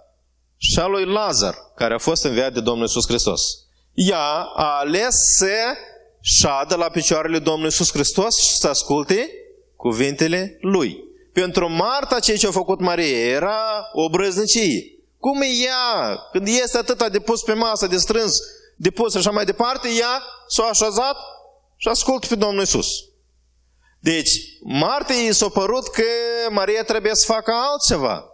și 0.56 0.78
a 0.78 0.86
lui 0.86 1.04
Lazar, 1.04 1.54
care 1.74 1.94
a 1.94 1.98
fost 1.98 2.24
înviat 2.24 2.52
de 2.52 2.60
Domnul 2.60 2.86
Isus 2.86 3.06
Hristos. 3.06 3.42
Ea 3.92 4.40
a 4.54 4.78
ales 4.78 5.14
să 5.36 5.54
șadă 6.20 6.76
la 6.76 6.88
picioarele 6.88 7.38
Domnului 7.38 7.68
Isus 7.68 7.92
Hristos 7.92 8.36
și 8.40 8.56
să 8.56 8.68
asculte 8.68 9.30
cuvintele 9.76 10.58
Lui. 10.60 10.96
Pentru 11.32 11.70
Marta, 11.70 12.20
ceea 12.20 12.36
ce 12.36 12.46
a 12.46 12.50
făcut 12.50 12.80
Maria 12.80 13.18
era 13.18 13.90
o 13.92 14.08
brăznicie. 14.08 14.82
Cum 15.20 15.40
e 15.40 15.46
ea, 15.46 16.18
când 16.32 16.46
este 16.46 16.78
atâta 16.78 17.08
de 17.08 17.18
pus 17.18 17.42
pe 17.42 17.52
masă, 17.52 17.86
de 17.86 17.96
strâns, 17.96 18.32
de 18.80 18.90
pus 18.90 19.12
și 19.12 19.18
așa 19.18 19.30
mai 19.30 19.44
departe, 19.44 19.88
ea 19.88 20.22
s-a 20.48 20.64
așezat 20.64 21.16
și 21.76 21.88
ascultă 21.88 22.26
pe 22.26 22.34
Domnul 22.34 22.62
Isus. 22.62 22.88
Deci, 24.00 24.30
Marte 24.62 25.12
i 25.12 25.32
s-a 25.32 25.48
părut 25.48 25.88
că 25.88 26.02
Maria 26.50 26.82
trebuie 26.82 27.14
să 27.14 27.32
facă 27.32 27.52
altceva. 27.70 28.24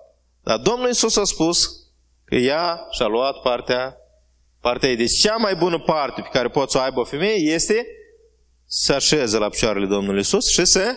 Dar 0.42 0.58
Domnul 0.58 0.88
Isus 0.88 1.16
a 1.16 1.24
spus 1.24 1.68
că 2.24 2.34
ea 2.34 2.86
și-a 2.90 3.06
luat 3.06 3.40
partea, 3.42 3.96
partea 4.60 4.88
ei. 4.88 4.96
Deci 4.96 5.18
cea 5.20 5.36
mai 5.36 5.56
bună 5.56 5.78
parte 5.78 6.20
pe 6.20 6.28
care 6.32 6.48
poți 6.48 6.72
să 6.72 6.78
o 6.78 6.80
aibă 6.80 7.00
o 7.00 7.04
femeie 7.04 7.52
este 7.52 7.86
să 8.66 8.92
așeze 8.92 9.38
la 9.38 9.48
picioarele 9.48 9.86
Domnului 9.86 10.20
Isus 10.20 10.48
și 10.48 10.64
să 10.64 10.94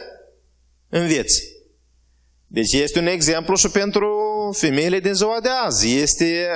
înveți. 0.89 1.41
Deci 2.47 2.73
este 2.73 2.99
un 2.99 3.07
exemplu 3.07 3.55
și 3.55 3.69
pentru 3.69 4.10
femeile 4.57 4.99
din 4.99 5.13
ziua 5.13 5.39
de 5.41 5.49
azi. 5.49 5.95
Este 5.95 6.47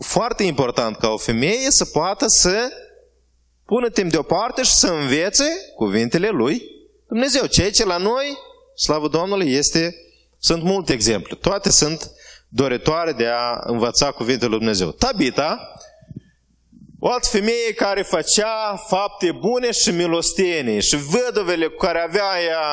foarte 0.00 0.42
important 0.42 0.96
ca 0.96 1.08
o 1.08 1.16
femeie 1.16 1.70
să 1.70 1.84
poată 1.84 2.24
să 2.28 2.68
pună 3.64 3.90
timp 3.90 4.10
deoparte 4.10 4.62
și 4.62 4.74
să 4.74 4.86
învețe 4.86 5.44
cuvintele 5.76 6.28
lui 6.28 6.62
Dumnezeu. 7.08 7.46
Ceea 7.46 7.70
ce 7.70 7.84
la 7.84 7.96
noi, 7.96 8.38
slavă 8.74 9.08
Domnului, 9.08 9.52
este, 9.52 9.94
sunt 10.38 10.62
multe 10.62 10.92
exemple. 10.92 11.34
Toate 11.34 11.70
sunt 11.70 12.10
doritoare 12.48 13.12
de 13.12 13.26
a 13.26 13.58
învăța 13.66 14.10
cuvintele 14.10 14.50
lui 14.50 14.58
Dumnezeu. 14.58 14.90
Tabita 14.90 15.76
o 17.06 17.10
altă 17.10 17.28
femeie 17.30 17.72
care 17.74 18.02
făcea 18.02 18.84
fapte 18.88 19.32
bune 19.32 19.70
și 19.70 19.90
milostenii 19.90 20.82
și 20.82 20.96
văduvele 20.96 21.66
cu 21.66 21.76
care 21.76 21.98
avea 21.98 22.42
ea 22.46 22.66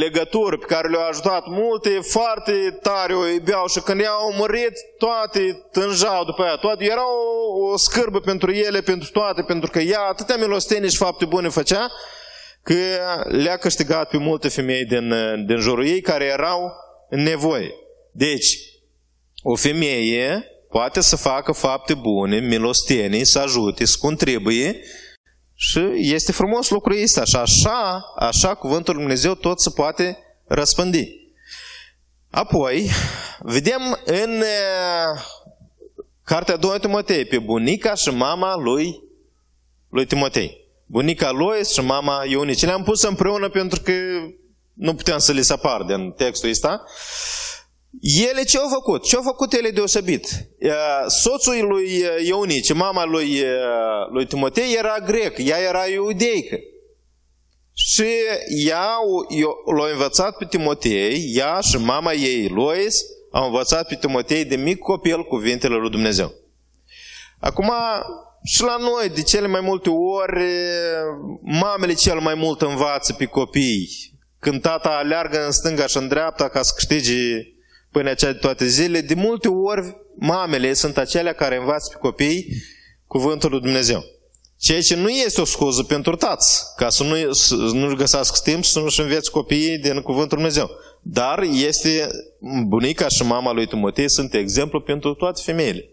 legături, 0.00 0.58
pe 0.58 0.66
care 0.66 0.88
le-au 0.88 1.08
ajutat 1.08 1.46
multe, 1.46 1.98
foarte 2.02 2.78
tare 2.82 3.14
o 3.14 3.26
iubeau 3.26 3.66
și 3.66 3.80
când 3.80 4.00
i-au 4.00 4.32
murit, 4.32 4.72
toate 4.98 5.66
tânjau 5.72 6.24
după 6.24 6.42
ea. 6.42 6.56
Toate, 6.56 6.84
era 6.84 7.02
o, 7.06 7.72
o 7.72 7.76
scârbă 7.76 8.20
pentru 8.20 8.50
ele, 8.50 8.80
pentru 8.80 9.10
toate, 9.10 9.42
pentru 9.42 9.70
că 9.70 9.78
ea 9.78 10.00
atâtea 10.00 10.36
milostenii 10.36 10.90
și 10.90 10.96
fapte 10.96 11.24
bune 11.24 11.48
făcea, 11.48 11.90
că 12.62 12.74
le-a 13.28 13.56
câștigat 13.56 14.08
pe 14.08 14.16
multe 14.16 14.48
femei 14.48 14.84
din, 14.84 15.14
din 15.46 15.58
jurul 15.58 15.86
ei 15.86 16.00
care 16.00 16.24
erau 16.24 16.72
în 17.08 17.22
nevoie. 17.22 17.74
Deci, 18.12 18.58
o 19.42 19.54
femeie 19.54 20.50
poate 20.76 21.00
să 21.00 21.16
facă 21.16 21.52
fapte 21.52 21.94
bune, 21.94 22.38
milostenii, 22.38 23.24
să 23.24 23.38
ajute, 23.38 23.84
să 23.84 23.96
contribuie 24.00 24.80
și 25.54 25.88
este 25.94 26.32
frumos 26.32 26.70
lucrul 26.70 27.02
ăsta. 27.02 27.24
Și 27.24 27.36
așa, 27.36 28.02
așa 28.18 28.54
cuvântul 28.54 28.94
Lui 28.94 29.02
Dumnezeu 29.02 29.34
tot 29.34 29.60
se 29.60 29.70
poate 29.70 30.18
răspândi. 30.46 31.08
Apoi, 32.30 32.90
vedem 33.38 34.00
în 34.04 34.42
Cartea 36.24 36.56
2 36.56 36.78
Timotei 36.78 37.24
pe 37.24 37.38
bunica 37.38 37.94
și 37.94 38.08
mama 38.08 38.56
lui, 38.56 39.02
lui 39.88 40.06
Timotei. 40.06 40.56
Bunica 40.86 41.30
lui 41.30 41.64
și 41.64 41.80
mama 41.80 42.24
Ionice. 42.24 42.66
Le-am 42.66 42.82
pus 42.82 43.02
împreună 43.02 43.48
pentru 43.48 43.80
că 43.80 43.92
nu 44.72 44.94
puteam 44.94 45.18
să 45.18 45.32
le 45.32 45.40
separ 45.40 45.82
din 45.82 46.10
textul 46.10 46.48
ăsta. 46.48 46.84
Ele 48.00 48.42
ce 48.42 48.58
au 48.58 48.68
făcut? 48.68 49.02
Ce 49.02 49.16
au 49.16 49.22
făcut 49.22 49.52
ele 49.52 49.70
deosebit? 49.70 50.26
Soțul 51.06 51.66
lui 51.66 52.02
Ionice, 52.24 52.74
mama 52.74 53.04
lui, 53.04 53.42
lui 54.12 54.26
Timotei, 54.26 54.74
era 54.76 54.98
grec, 54.98 55.38
ea 55.38 55.58
era 55.58 55.86
iudeică. 55.86 56.56
Și 57.72 58.04
ea 58.66 58.90
l-a 59.76 59.90
învățat 59.92 60.36
pe 60.36 60.44
Timotei, 60.44 61.32
ea 61.34 61.60
și 61.60 61.76
mama 61.76 62.12
ei, 62.12 62.48
Lois, 62.48 62.94
au 63.32 63.46
învățat 63.46 63.86
pe 63.88 63.96
Timotei 63.96 64.44
de 64.44 64.56
mic 64.56 64.78
copil 64.78 65.22
cuvintele 65.22 65.74
lui 65.74 65.90
Dumnezeu. 65.90 66.34
Acum, 67.40 67.72
și 68.44 68.62
la 68.62 68.76
noi, 68.76 69.08
de 69.14 69.22
cele 69.22 69.46
mai 69.46 69.60
multe 69.60 69.88
ori, 69.88 70.42
mamele 71.42 71.94
cel 71.94 72.18
mai 72.18 72.34
mult 72.34 72.62
învață 72.62 73.12
pe 73.12 73.24
copii. 73.24 73.88
Când 74.38 74.60
tata 74.60 74.88
aleargă 74.88 75.44
în 75.44 75.52
stânga 75.52 75.86
și 75.86 75.96
în 75.96 76.08
dreapta 76.08 76.48
ca 76.48 76.62
să 76.62 76.72
câștige 76.74 77.14
până 77.96 78.10
acea 78.10 78.32
de 78.32 78.38
toate 78.38 78.66
zilele, 78.66 79.00
de 79.00 79.14
multe 79.14 79.48
ori 79.48 79.96
mamele 80.18 80.72
sunt 80.72 80.96
acelea 80.98 81.32
care 81.32 81.56
învață 81.56 81.88
pe 81.92 81.98
copii 81.98 82.46
cuvântul 83.06 83.50
lui 83.50 83.60
Dumnezeu. 83.60 84.04
Ceea 84.58 84.80
ce 84.80 84.96
nu 84.96 85.08
este 85.08 85.40
o 85.40 85.44
scuză 85.44 85.82
pentru 85.82 86.16
tați, 86.16 86.62
ca 86.76 86.88
să 86.88 87.04
nu, 87.04 87.32
să 87.32 87.54
nu 87.54 87.94
găsească 87.94 88.38
timp 88.50 88.64
să 88.64 88.78
nu-și 88.78 89.00
înveți 89.00 89.30
copiii 89.30 89.78
din 89.78 90.00
cuvântul 90.00 90.38
lui 90.38 90.46
Dumnezeu. 90.48 90.70
Dar 91.02 91.42
este, 91.42 92.08
bunica 92.66 93.08
și 93.08 93.22
mama 93.22 93.52
lui 93.52 93.66
Timotei 93.66 94.10
sunt 94.10 94.34
exemplu 94.34 94.80
pentru 94.80 95.14
toate 95.14 95.40
femeile. 95.44 95.88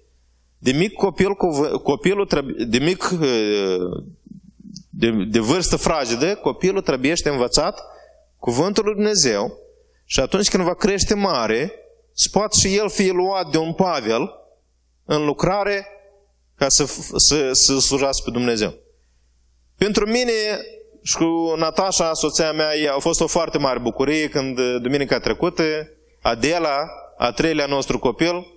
De 0.58 0.72
mic 0.72 0.94
copil, 0.94 1.34
copilul 1.84 2.26
trebuie, 2.26 2.66
de 2.66 2.78
mic, 2.78 3.10
de, 4.90 5.12
de 5.30 5.40
vârstă 5.40 5.76
fragedă, 5.76 6.36
copilul 6.36 6.82
trebuie 6.82 7.14
învățat 7.24 7.82
cuvântul 8.40 8.84
lui 8.86 8.94
Dumnezeu 8.94 9.58
și 10.06 10.20
atunci 10.20 10.50
când 10.50 10.64
va 10.64 10.76
crește 10.76 11.14
mare, 11.14 11.78
să 12.14 12.30
poată 12.32 12.58
și 12.60 12.76
el 12.76 12.90
fi 12.90 13.10
luat 13.10 13.50
de 13.50 13.58
un 13.58 13.74
Pavel 13.74 14.32
în 15.06 15.26
lucrare 15.26 15.88
ca 16.56 16.66
să, 16.70 16.86
să, 17.16 17.50
să 17.52 17.80
slujească 17.80 18.22
pe 18.26 18.32
Dumnezeu. 18.32 18.74
Pentru 19.78 20.06
mine 20.10 20.32
și 21.04 21.16
cu 21.16 21.54
Natasha, 21.58 22.14
soția 22.14 22.52
mea, 22.52 22.70
a 22.96 23.00
fost 23.00 23.22
o 23.22 23.28
foarte 23.28 23.58
mare 23.58 23.80
bucurie 23.80 24.30
când 24.30 24.60
duminica 24.82 25.20
trecută 25.20 25.64
Adela, 26.22 26.86
a 27.18 27.32
treilea 27.32 27.66
nostru 27.66 28.00
copil, 28.00 28.48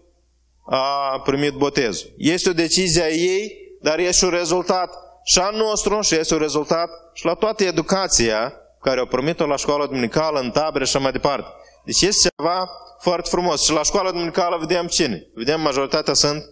a 0.66 1.20
primit 1.24 1.52
botezul. 1.52 2.10
Este 2.16 2.48
o 2.48 2.52
decizie 2.52 3.02
a 3.02 3.08
ei, 3.08 3.52
dar 3.80 3.98
este 3.98 4.24
un 4.24 4.30
rezultat 4.30 4.94
și 5.24 5.38
al 5.38 5.54
nostru 5.54 6.00
și 6.00 6.14
este 6.14 6.34
un 6.34 6.40
rezultat 6.40 6.90
și 7.12 7.24
la 7.24 7.34
toată 7.34 7.64
educația 7.64 8.52
care 8.80 9.00
au 9.00 9.06
primit-o 9.06 9.46
la 9.46 9.56
școala 9.56 9.86
duminicală, 9.86 10.40
în 10.40 10.50
tabere 10.50 10.84
și 10.84 10.96
mai 10.96 11.12
departe. 11.12 11.48
Deci 11.86 12.00
este 12.00 12.28
ceva 12.36 12.68
foarte 13.00 13.28
frumos. 13.28 13.64
Și 13.64 13.72
la 13.72 13.82
școala 13.82 14.10
duminicală 14.10 14.56
vedem 14.56 14.86
cine? 14.86 15.26
Vedem 15.34 15.60
majoritatea 15.60 16.14
sunt 16.14 16.44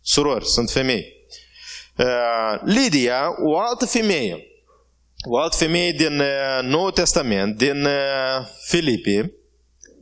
surori, 0.00 0.46
sunt 0.46 0.70
femei. 0.70 1.12
Uh, 1.96 2.60
Lidia, 2.64 3.34
o 3.42 3.58
altă 3.58 3.86
femeie, 3.86 4.46
o 5.28 5.38
altă 5.38 5.56
femeie 5.56 5.92
din 5.92 6.20
uh, 6.20 6.62
Noul 6.62 6.90
Testament, 6.90 7.56
din 7.56 7.84
uh, 7.84 8.46
Filipii, 8.66 9.32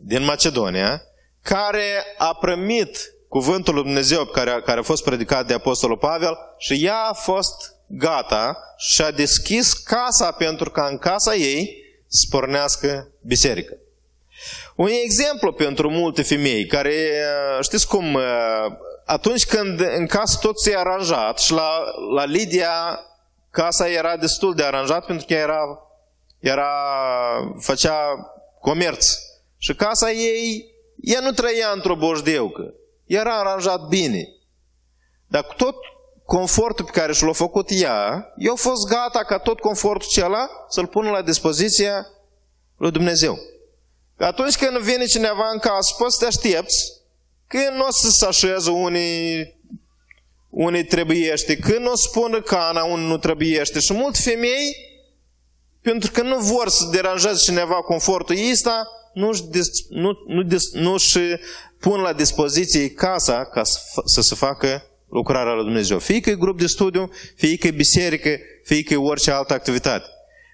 din 0.01 0.25
Macedonia, 0.25 1.03
care 1.43 2.05
a 2.19 2.35
primit 2.35 3.15
cuvântul 3.29 3.75
lui 3.75 3.83
Dumnezeu 3.83 4.25
care, 4.25 4.63
care 4.65 4.79
a 4.79 4.83
fost 4.83 5.05
predicat 5.05 5.47
de 5.47 5.55
Apostolul 5.55 5.97
Pavel 5.97 6.37
și 6.59 6.85
ea 6.85 7.03
a 7.03 7.13
fost 7.13 7.75
gata 7.87 8.57
și 8.77 9.03
a 9.03 9.11
deschis 9.11 9.73
casa 9.73 10.31
pentru 10.31 10.71
ca 10.71 10.87
în 10.87 10.99
casa 10.99 11.35
ei 11.35 11.85
să 12.07 12.27
pornească 12.31 13.09
biserică. 13.21 13.77
Un 14.77 14.89
exemplu 15.05 15.53
pentru 15.53 15.91
multe 15.91 16.23
femei 16.23 16.67
care, 16.67 16.95
știți 17.61 17.89
cum, 17.89 18.19
atunci 19.05 19.47
când 19.47 19.81
în 19.81 20.07
casă 20.07 20.39
tot 20.41 20.61
se 20.61 20.77
aranjat 20.77 21.39
și 21.39 21.53
la, 21.53 21.71
la 22.15 22.25
Lidia 22.25 23.01
casa 23.51 23.89
era 23.89 24.17
destul 24.17 24.55
de 24.55 24.63
aranjat 24.63 25.07
pentru 25.07 25.27
că 25.27 25.35
era 25.35 25.61
era, 26.43 26.73
făcea 27.59 27.97
comerț. 28.61 29.15
Și 29.59 29.75
casa 29.75 30.11
ei, 30.11 30.75
ea 31.01 31.21
nu 31.21 31.31
trăia 31.31 31.71
într-o 31.75 31.97
bojdeucă. 31.97 32.75
Era 33.07 33.39
aranjat 33.39 33.89
bine. 33.89 34.29
Dar 35.27 35.45
cu 35.45 35.55
tot 35.55 35.75
confortul 36.25 36.85
pe 36.85 36.91
care 36.91 37.13
și 37.13 37.25
l-a 37.25 37.33
făcut 37.33 37.69
ea, 37.71 38.33
eu 38.37 38.57
fost 38.57 38.89
gata 38.89 39.25
ca 39.25 39.39
tot 39.39 39.61
confortul 39.61 40.09
acela 40.11 40.49
să-l 40.69 40.87
pună 40.87 41.11
la 41.11 41.23
dispoziția 41.23 42.07
lui 42.77 42.91
Dumnezeu. 42.91 43.39
Că 44.23 44.29
atunci 44.29 44.57
când 44.57 44.79
vine 44.79 45.05
cineva 45.05 45.51
în 45.53 45.59
casă, 45.59 45.95
poți 45.99 46.17
să 46.17 46.21
te 46.21 46.27
aștepți 46.27 46.93
când 47.47 47.77
nu 47.77 47.87
o 47.87 47.91
să 47.91 48.11
se 48.11 48.27
așeze 48.27 48.71
unii, 48.71 49.55
unii 50.51 50.85
trebuiește, 50.85 51.57
când 51.57 51.79
nu 51.79 51.91
o 51.91 51.97
să 51.97 52.09
pună 52.13 52.41
cana 52.41 52.85
unii 52.85 53.07
nu 53.07 53.17
trebuiește. 53.17 53.81
Și 53.81 53.93
multe 53.93 54.19
femei, 54.23 54.77
pentru 55.81 56.11
că 56.11 56.23
nu 56.23 56.39
vor 56.39 56.69
să 56.69 56.89
deranjeze 56.91 57.43
cineva 57.43 57.75
confortul 57.75 58.37
ăsta, 58.51 58.89
nu-și, 59.15 59.43
nu, 59.89 60.11
nu, 60.27 60.59
nu-și 60.73 61.19
pun 61.81 62.01
la 62.01 62.13
dispoziție 62.13 62.91
casa 62.91 63.45
ca 63.45 63.65
să, 63.65 63.79
să 64.05 64.21
se 64.21 64.35
facă 64.35 64.83
lucrarea 65.09 65.53
lui 65.53 65.65
Dumnezeu. 65.65 65.99
Fie 65.99 66.21
că 66.21 66.31
e 66.31 66.35
grup 66.35 66.59
de 66.59 66.67
studiu, 66.67 67.11
fie 67.37 67.57
că 67.57 67.67
e 67.67 67.71
biserică, 67.71 68.39
fie 68.65 68.83
că 68.83 68.93
e 68.93 68.97
orice 68.97 69.31
altă 69.31 69.53
activitate. 69.53 70.07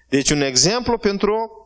Deci 0.09 0.29
un 0.29 0.41
exemplu 0.41 0.97
pentru 0.97 1.58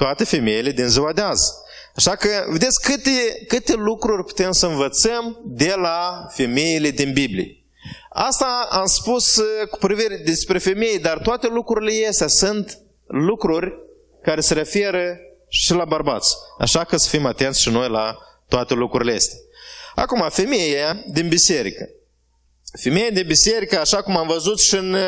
toate 0.00 0.24
femeile 0.24 0.70
din 0.70 0.88
ziua 0.88 1.12
de 1.12 1.20
azi. 1.20 1.52
Așa 1.96 2.16
că, 2.16 2.28
vedeți 2.48 2.80
câte, 2.80 3.44
câte 3.48 3.74
lucruri 3.74 4.24
putem 4.24 4.52
să 4.52 4.66
învățăm 4.66 5.40
de 5.44 5.74
la 5.76 6.26
femeile 6.30 6.90
din 6.90 7.12
Biblie. 7.12 7.64
Asta 8.10 8.68
am 8.70 8.86
spus 8.86 9.36
uh, 9.36 9.68
cu 9.70 9.78
privire 9.78 10.16
despre 10.16 10.58
femei, 10.58 10.98
dar 10.98 11.18
toate 11.18 11.46
lucrurile 11.48 12.06
astea 12.08 12.26
sunt 12.26 12.78
lucruri 13.06 13.72
care 14.22 14.40
se 14.40 14.54
referă 14.54 15.18
și 15.48 15.72
la 15.72 15.84
bărbați. 15.84 16.34
Așa 16.58 16.84
că 16.84 16.96
să 16.96 17.08
fim 17.08 17.26
atenți 17.26 17.60
și 17.60 17.70
noi 17.70 17.88
la 17.88 18.18
toate 18.48 18.74
lucrurile 18.74 19.12
astea. 19.12 19.38
Acum, 19.94 20.28
femeia 20.30 21.02
din 21.12 21.28
biserică. 21.28 21.88
Femeia 22.78 23.10
de 23.10 23.22
biserică, 23.22 23.78
așa 23.78 24.02
cum 24.02 24.16
am 24.16 24.26
văzut 24.26 24.60
și 24.60 24.74
în 24.74 24.92
uh, 24.92 25.00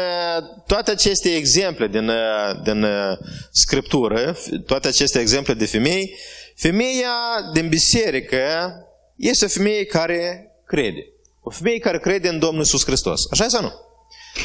toate 0.66 0.90
aceste 0.90 1.34
exemple 1.34 1.86
din, 1.86 2.08
uh, 2.08 2.62
din 2.64 2.82
uh, 2.82 3.18
Scriptură, 3.52 4.36
toate 4.66 4.88
aceste 4.88 5.20
exemple 5.20 5.54
de 5.54 5.66
femei, 5.66 6.18
femeia 6.56 7.14
din 7.52 7.68
biserică 7.68 8.74
este 9.16 9.44
o 9.44 9.48
femeie 9.48 9.84
care 9.84 10.50
crede. 10.66 11.06
O 11.42 11.50
femeie 11.50 11.78
care 11.78 11.98
crede 11.98 12.28
în 12.28 12.38
Domnul 12.38 12.60
Iisus 12.60 12.84
Hristos. 12.84 13.20
Așa 13.30 13.48
sau 13.48 13.62
nu? 13.62 13.72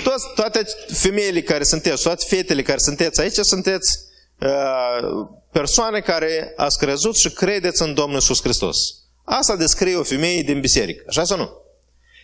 Toți, 0.04 0.26
toate 0.36 0.66
femeile 0.88 1.42
care 1.42 1.64
sunteți, 1.64 2.04
toate 2.04 2.26
fetele 2.28 2.62
care 2.62 2.78
sunteți 2.78 3.22
aici, 3.22 3.38
sunteți 3.42 4.00
uh, 4.40 5.28
persoane 5.52 6.00
care 6.00 6.54
ați 6.56 6.78
crezut 6.78 7.16
și 7.16 7.30
credeți 7.30 7.82
în 7.82 7.94
Domnul 7.94 8.16
Iisus 8.16 8.42
Hristos. 8.42 8.78
Asta 9.24 9.56
descrie 9.56 9.96
o 9.96 10.04
femeie 10.04 10.42
din 10.42 10.60
biserică. 10.60 11.04
Așa 11.08 11.24
sau 11.24 11.38
nu? 11.38 11.66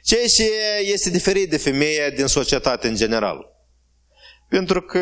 Ceea 0.03 0.27
ce 0.27 0.51
este 0.81 1.09
diferit 1.09 1.49
de 1.49 1.57
femeia 1.57 2.09
din 2.09 2.25
societate 2.25 2.87
în 2.87 2.95
general. 2.95 3.51
Pentru 4.49 4.81
că 4.81 4.99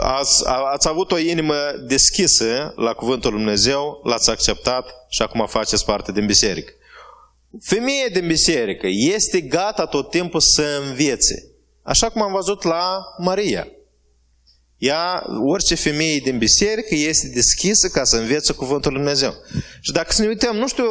ați, 0.00 0.46
ați 0.72 0.88
avut 0.88 1.12
o 1.12 1.18
inimă 1.18 1.54
deschisă 1.86 2.72
la 2.76 2.92
Cuvântul 2.92 3.30
Lui 3.30 3.40
Dumnezeu, 3.40 4.00
l-ați 4.04 4.30
acceptat 4.30 4.90
și 5.08 5.22
acum 5.22 5.46
faceți 5.46 5.84
parte 5.84 6.12
din 6.12 6.26
biserică. 6.26 6.72
Femeia 7.62 8.08
din 8.12 8.26
biserică 8.26 8.86
este 8.86 9.40
gata 9.40 9.86
tot 9.86 10.10
timpul 10.10 10.40
să 10.40 10.82
învețe. 10.88 11.50
Așa 11.82 12.08
cum 12.08 12.22
am 12.22 12.32
văzut 12.32 12.62
la 12.62 12.98
Maria. 13.18 13.68
Ea, 14.78 15.26
orice 15.44 15.74
femeie 15.74 16.18
din 16.18 16.38
biserică 16.38 16.94
este 16.94 17.28
deschisă 17.28 17.88
ca 17.88 18.04
să 18.04 18.16
învețe 18.16 18.52
Cuvântul 18.52 18.92
Lui 18.92 19.00
Dumnezeu. 19.00 19.34
Și 19.80 19.92
dacă 19.92 20.12
să 20.12 20.22
ne 20.22 20.28
uităm, 20.28 20.56
nu 20.56 20.68
știu 20.68 20.84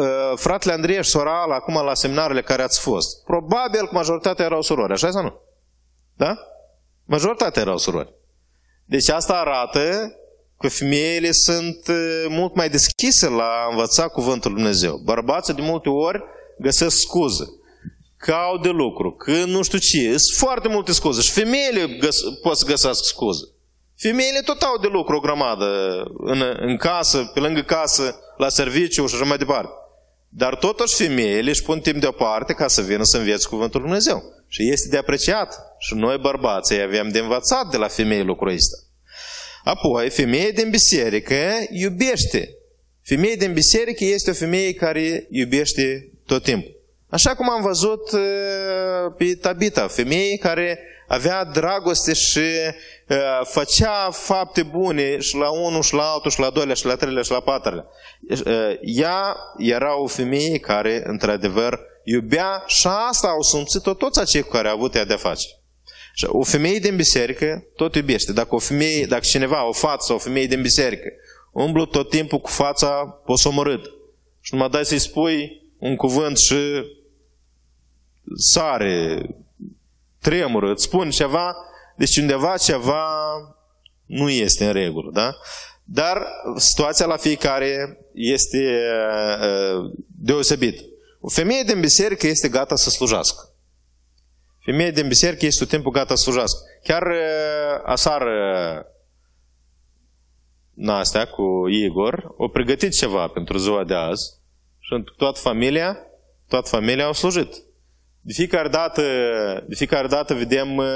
Uh, 0.00 0.32
fratele 0.34 0.72
Andrei 0.72 1.02
și 1.02 1.10
sora 1.10 1.42
Ala, 1.42 1.54
acum 1.54 1.74
la 1.74 1.94
seminarele 1.94 2.42
care 2.42 2.62
ați 2.62 2.80
fost, 2.80 3.24
probabil 3.24 3.80
că 3.80 3.88
majoritatea 3.90 4.44
erau 4.44 4.62
surori, 4.62 4.92
așa 4.92 5.10
sau 5.10 5.22
nu? 5.22 5.40
Da? 6.16 6.38
Majoritatea 7.04 7.62
erau 7.62 7.78
surori. 7.78 8.12
Deci 8.84 9.08
asta 9.08 9.34
arată 9.34 10.14
că 10.58 10.68
femeile 10.68 11.32
sunt 11.32 11.88
uh, 11.88 12.24
mult 12.28 12.54
mai 12.54 12.68
deschise 12.68 13.28
la 13.28 13.66
învăța 13.70 14.08
cuvântul 14.08 14.50
Lui 14.50 14.60
Dumnezeu. 14.60 14.96
Bărbații 14.96 15.54
de 15.54 15.62
multe 15.62 15.88
ori 15.88 16.22
găsesc 16.58 16.96
scuze. 16.96 17.44
Că 18.16 18.32
au 18.32 18.58
de 18.58 18.68
lucru, 18.68 19.12
că 19.12 19.30
nu 19.30 19.62
știu 19.62 19.78
ce. 19.78 20.08
Sunt 20.08 20.36
foarte 20.38 20.68
multe 20.68 20.92
scuze. 20.92 21.20
Și 21.20 21.30
femeile 21.30 21.86
găs- 22.00 22.22
pot 22.42 22.56
să 22.56 22.64
găsească 22.66 23.04
scuze. 23.04 23.44
Femeile 23.96 24.40
tot 24.40 24.62
au 24.62 24.78
de 24.78 24.86
lucru 24.86 25.16
o 25.16 25.20
grămadă 25.20 26.02
în, 26.18 26.42
în 26.60 26.76
casă, 26.76 27.30
pe 27.34 27.40
lângă 27.40 27.60
casă, 27.60 28.18
la 28.36 28.48
serviciu 28.48 29.06
și 29.06 29.14
așa 29.14 29.24
mai 29.24 29.38
departe. 29.38 29.72
Dar 30.36 30.56
totuși 30.56 30.94
femeile 30.94 31.50
își 31.50 31.62
pun 31.62 31.80
timp 31.80 32.00
deoparte 32.00 32.52
ca 32.52 32.68
să 32.68 32.82
vină 32.82 33.04
să 33.04 33.18
înveți 33.18 33.48
Cuvântul 33.48 33.80
Lui 33.80 33.88
Dumnezeu. 33.88 34.22
Și 34.48 34.70
este 34.70 34.88
de 34.88 34.96
apreciat. 34.96 35.54
Și 35.78 35.94
noi 35.94 36.18
bărbații 36.18 36.82
avem 36.82 37.08
de 37.08 37.18
învățat 37.18 37.70
de 37.70 37.76
la 37.76 37.88
femei 37.88 38.24
lucrul 38.24 38.52
ăsta. 38.52 38.76
Apoi, 39.64 40.10
femeia 40.10 40.50
din 40.50 40.70
biserică 40.70 41.36
iubește. 41.70 42.48
Femeia 43.02 43.34
din 43.38 43.52
biserică 43.52 44.04
este 44.04 44.30
o 44.30 44.34
femeie 44.34 44.72
care 44.72 45.26
iubește 45.30 46.10
tot 46.26 46.42
timpul. 46.42 46.72
Așa 47.08 47.34
cum 47.34 47.50
am 47.50 47.62
văzut 47.62 48.12
uh, 48.12 48.20
pe 49.18 49.34
Tabita, 49.34 49.88
femeie 49.88 50.36
care 50.36 50.78
avea 51.14 51.44
dragoste 51.44 52.12
și 52.12 52.38
uh, 52.38 53.40
făcea 53.44 54.10
fapte 54.10 54.62
bune 54.62 55.18
și 55.18 55.36
la 55.36 55.50
unul 55.50 55.82
și 55.82 55.94
la 55.94 56.02
altul 56.02 56.30
și 56.30 56.40
la 56.40 56.50
doilea 56.50 56.74
și 56.74 56.86
la 56.86 56.96
treilea 56.96 57.22
și 57.22 57.30
la 57.30 57.40
patrulea. 57.40 57.86
Uh, 58.28 58.78
ea 58.80 59.36
era 59.58 60.00
o 60.00 60.06
femeie 60.06 60.58
care, 60.58 61.02
într-adevăr, 61.06 61.80
iubea 62.04 62.64
și 62.66 62.86
asta 63.08 63.28
au 63.28 63.42
simțit-o 63.42 63.94
toți 63.94 64.20
acei 64.20 64.42
cu 64.42 64.48
care 64.48 64.68
a 64.68 64.72
avut 64.72 64.94
ea 64.94 65.04
de 65.04 65.14
face. 65.14 65.48
Și 66.14 66.26
o 66.28 66.42
femeie 66.42 66.78
din 66.78 66.96
biserică 66.96 67.64
tot 67.76 67.94
iubește. 67.94 68.32
Dacă, 68.32 68.54
o 68.54 68.58
femeie, 68.58 69.06
dacă 69.06 69.22
cineva, 69.24 69.68
o 69.68 69.72
față, 69.72 70.12
o 70.12 70.18
femeie 70.18 70.46
din 70.46 70.62
biserică, 70.62 71.08
umblu 71.52 71.86
tot 71.86 72.10
timpul 72.10 72.38
cu 72.38 72.50
fața 72.50 73.20
posomorât 73.24 73.84
și 74.40 74.54
numai 74.54 74.68
dai 74.68 74.84
să-i 74.84 74.98
spui 74.98 75.62
un 75.78 75.96
cuvânt 75.96 76.38
și 76.38 76.56
sare, 78.36 79.22
tremură, 80.24 80.70
îți 80.70 80.82
spun 80.82 81.10
ceva, 81.10 81.56
deci 81.96 82.16
undeva 82.16 82.56
ceva 82.56 83.06
nu 84.06 84.30
este 84.30 84.66
în 84.66 84.72
regulă, 84.72 85.10
da? 85.12 85.36
Dar 85.84 86.26
situația 86.56 87.06
la 87.06 87.16
fiecare 87.16 87.98
este 88.14 88.80
uh, 89.42 89.90
deosebit. 90.06 90.80
O 91.20 91.28
femeie 91.28 91.62
din 91.62 91.80
biserică 91.80 92.26
este 92.26 92.48
gata 92.48 92.76
să 92.76 92.90
slujească. 92.90 93.42
Femeia 94.58 94.90
din 94.90 95.08
biserică 95.08 95.46
este 95.46 95.64
tot 95.64 95.72
timpul 95.72 95.92
gata 95.92 96.14
să 96.14 96.22
slujească. 96.22 96.58
Chiar 96.82 97.02
uh, 97.02 97.82
aseară 97.84 98.32
Nastea 100.74 101.26
cu 101.26 101.68
Igor 101.68 102.34
au 102.38 102.48
pregătit 102.48 102.92
ceva 102.92 103.28
pentru 103.28 103.58
ziua 103.58 103.84
de 103.84 103.94
azi 103.94 104.30
și 104.78 105.04
toată 105.16 105.40
familia, 105.40 105.98
toată 106.48 106.68
familia 106.68 107.04
au 107.04 107.12
slujit. 107.12 107.54
De 108.26 108.32
fiecare 108.32 108.68
dată, 108.68 109.02
de 109.68 109.74
fiecare 109.74 110.06
dată 110.06 110.34
vedem 110.34 110.76
uh, 110.76 110.86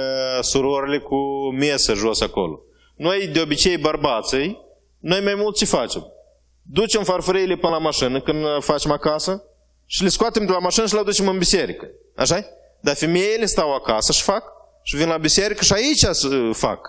surorile 0.40 0.98
cu 0.98 1.16
mesă 1.58 1.94
jos 1.94 2.20
acolo. 2.20 2.60
Noi, 2.96 3.26
de 3.26 3.40
obicei, 3.40 3.76
bărbații, 3.76 4.58
noi 4.98 5.20
mai 5.20 5.34
mult 5.34 5.56
ce 5.56 5.64
facem? 5.64 6.06
Ducem 6.62 7.04
farfuriile 7.04 7.56
până 7.56 7.72
la 7.72 7.78
mașină 7.78 8.20
când 8.20 8.44
facem 8.60 8.90
acasă 8.90 9.42
și 9.86 10.02
le 10.02 10.08
scoatem 10.08 10.46
de 10.46 10.52
la 10.52 10.58
mașină 10.58 10.86
și 10.86 10.94
le 10.94 11.02
ducem 11.04 11.28
în 11.28 11.38
biserică. 11.38 11.88
așa 12.16 12.46
Dar 12.80 12.94
femeile 12.94 13.44
stau 13.44 13.74
acasă 13.74 14.12
și 14.12 14.22
fac 14.22 14.44
și 14.82 14.96
vin 14.96 15.08
la 15.08 15.16
biserică 15.16 15.64
și 15.64 15.72
aici 15.72 16.04
fac. 16.52 16.88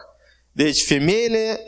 Deci 0.52 0.86
femeile 0.86 1.64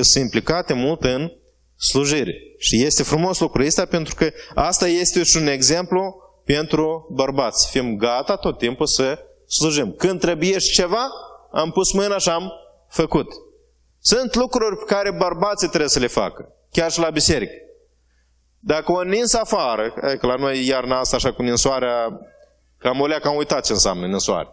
sunt 0.00 0.24
implicate 0.24 0.72
mult 0.72 1.02
în 1.02 1.30
slujire. 1.76 2.34
Și 2.58 2.82
este 2.82 3.02
frumos 3.02 3.38
lucrul 3.40 3.64
ăsta 3.64 3.84
pentru 3.84 4.14
că 4.14 4.30
asta 4.54 4.88
este 4.88 5.22
și 5.22 5.36
un 5.36 5.46
exemplu 5.46 6.27
pentru 6.54 7.06
bărbați. 7.10 7.70
Fim 7.70 7.96
gata 7.96 8.36
tot 8.36 8.58
timpul 8.58 8.86
să 8.86 9.18
slujim. 9.46 9.92
Când 9.92 10.20
trebuie 10.20 10.58
ceva, 10.58 11.08
am 11.52 11.70
pus 11.70 11.92
mâna 11.92 12.18
și 12.18 12.28
am 12.28 12.52
făcut. 12.88 13.26
Sunt 14.00 14.34
lucruri 14.34 14.76
pe 14.76 14.84
care 14.84 15.10
bărbații 15.10 15.68
trebuie 15.68 15.88
să 15.88 15.98
le 15.98 16.06
facă, 16.06 16.52
chiar 16.70 16.90
și 16.90 17.00
la 17.00 17.10
biserică. 17.10 17.52
Dacă 18.58 18.92
o 18.92 19.02
nins 19.02 19.34
afară, 19.34 19.90
că 20.20 20.26
la 20.26 20.34
noi 20.34 20.66
iarna 20.66 20.98
asta 20.98 21.16
așa 21.16 21.32
cu 21.32 21.42
ninsoarea, 21.42 22.20
cam 22.78 23.00
o 23.00 23.06
leacă 23.06 23.28
am 23.28 23.36
uitat 23.36 23.64
ce 23.64 23.72
înseamnă 23.72 24.06
ninsoare. 24.06 24.48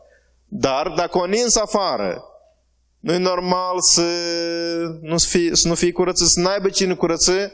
Dar 0.45 0.87
dacă 0.87 1.17
o 1.17 1.25
nins 1.25 1.55
afară, 1.55 2.23
nu 2.99 3.13
e 3.13 3.17
normal 3.17 3.75
să 3.79 4.01
nu 5.01 5.17
fii, 5.17 5.55
să 5.55 5.67
nu 5.67 5.75
fii 5.75 5.91
curățit, 5.91 6.27
să 6.27 6.39
n-aibă 6.39 6.69
cine 6.69 6.93
curăță 6.93 7.51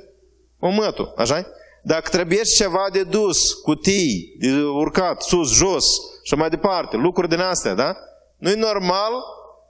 omătul, 0.59 1.13
așa 1.17 1.45
dacă 1.81 2.09
trebuie 2.09 2.41
ceva 2.41 2.87
de 2.91 3.03
dus, 3.03 3.53
cutii, 3.53 4.35
de 4.39 4.63
urcat, 4.63 5.21
sus, 5.21 5.53
jos 5.53 5.85
și 6.23 6.33
mai 6.33 6.49
departe, 6.49 6.95
lucruri 6.95 7.29
din 7.29 7.39
astea, 7.39 7.73
da? 7.73 7.95
Nu 8.37 8.49
e 8.49 8.55
normal 8.55 9.11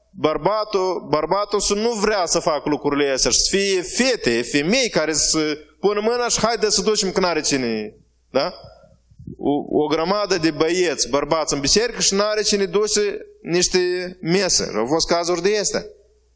bărbatul, 0.10 1.08
bărbatul 1.10 1.60
să 1.60 1.74
nu 1.74 1.92
vrea 1.92 2.26
să 2.26 2.40
facă 2.40 2.70
lucrurile 2.70 3.12
astea, 3.12 3.32
să 3.32 3.58
fie 3.58 3.82
fete, 3.82 4.42
femei 4.42 4.90
care 4.90 5.14
să 5.14 5.58
pună 5.80 6.00
mâna 6.00 6.28
și 6.28 6.40
haide 6.40 6.70
să 6.70 6.82
ducem 6.82 7.12
că 7.12 7.20
n-are 7.20 7.42
cine, 7.42 7.96
da? 8.30 8.54
O, 9.38 9.84
o 9.84 9.88
grămadă 9.88 10.38
de 10.38 10.52
băieți, 10.52 11.10
bărbați 11.10 11.54
în 11.54 11.60
biserică 11.60 12.02
și 12.02 12.14
n-are 12.14 12.42
cine 12.42 12.66
duce 12.66 13.18
niște 13.42 13.80
mese. 14.22 14.72
Au 14.76 14.86
fost 14.86 15.08
cazuri 15.08 15.42
de 15.42 15.58
astea. 15.60 15.86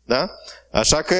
Da? 0.03 0.29
Așa 0.71 1.01
că 1.01 1.15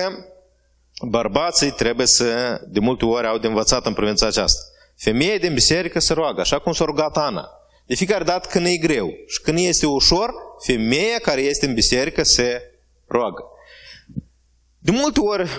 bărbații 1.02 1.72
trebuie 1.72 2.08
să, 2.08 2.62
de 2.68 2.80
multe 2.80 3.06
ori, 3.06 3.28
au 3.28 3.38
de 3.38 3.48
învățat 3.48 3.86
în 3.86 3.94
privința 3.94 4.28
aceasta. 4.28 4.62
Femeia 4.98 5.38
din 5.38 5.54
biserică 5.54 6.00
se 6.00 6.14
roagă, 6.14 6.42
așa 6.42 6.60
cum 6.60 6.74
s-a 6.74 6.86
rugat 6.86 7.18
Ana. 7.18 7.50
De 7.86 7.96
fiecare 7.96 8.24
dată 8.24 8.48
când 8.52 8.66
e 8.66 8.78
greu 8.78 9.10
și 9.28 9.42
când 9.42 9.58
este 9.60 9.86
ușor, 9.86 10.34
femeia 10.66 11.18
care 11.22 11.42
este 11.42 11.66
în 11.66 11.74
biserică 11.74 12.24
se 12.24 12.62
roagă. 13.08 13.44
De 14.80 14.92
multe 14.92 15.20
ori, 15.20 15.50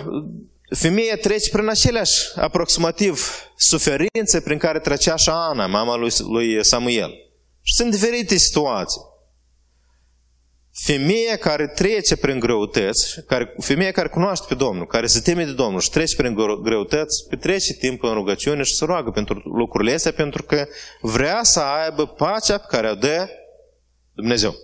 femeia 0.75 1.15
trece 1.15 1.49
prin 1.49 1.67
aceleași 1.69 2.23
aproximativ 2.35 3.29
suferințe 3.57 4.41
prin 4.43 4.57
care 4.57 4.79
trecea 4.79 5.15
și 5.15 5.29
Ana, 5.29 5.65
mama 5.65 5.95
lui, 5.95 6.11
lui 6.19 6.65
Samuel. 6.65 7.11
Și 7.61 7.73
sunt 7.73 7.91
diferite 7.91 8.35
situații. 8.37 9.01
Femeia 10.83 11.37
care 11.37 11.67
trece 11.67 12.15
prin 12.15 12.39
greutăți, 12.39 13.21
care, 13.25 13.53
femeia 13.59 13.91
care 13.91 14.07
cunoaște 14.07 14.45
pe 14.47 14.55
Domnul, 14.55 14.87
care 14.87 15.07
se 15.07 15.19
teme 15.19 15.45
de 15.45 15.51
Domnul 15.51 15.79
și 15.79 15.89
trece 15.89 16.15
prin 16.15 16.33
greutăți, 16.63 17.27
petrece 17.29 17.73
timp 17.73 18.03
în 18.03 18.13
rugăciune 18.13 18.63
și 18.63 18.75
se 18.75 18.85
roagă 18.85 19.09
pentru 19.09 19.41
lucrurile 19.43 19.93
astea, 19.93 20.11
pentru 20.11 20.43
că 20.43 20.67
vrea 21.01 21.43
să 21.43 21.59
aibă 21.59 22.07
pacea 22.07 22.57
pe 22.57 22.65
care 22.69 22.89
o 22.89 22.95
dă 22.95 23.27
Dumnezeu. 24.13 24.55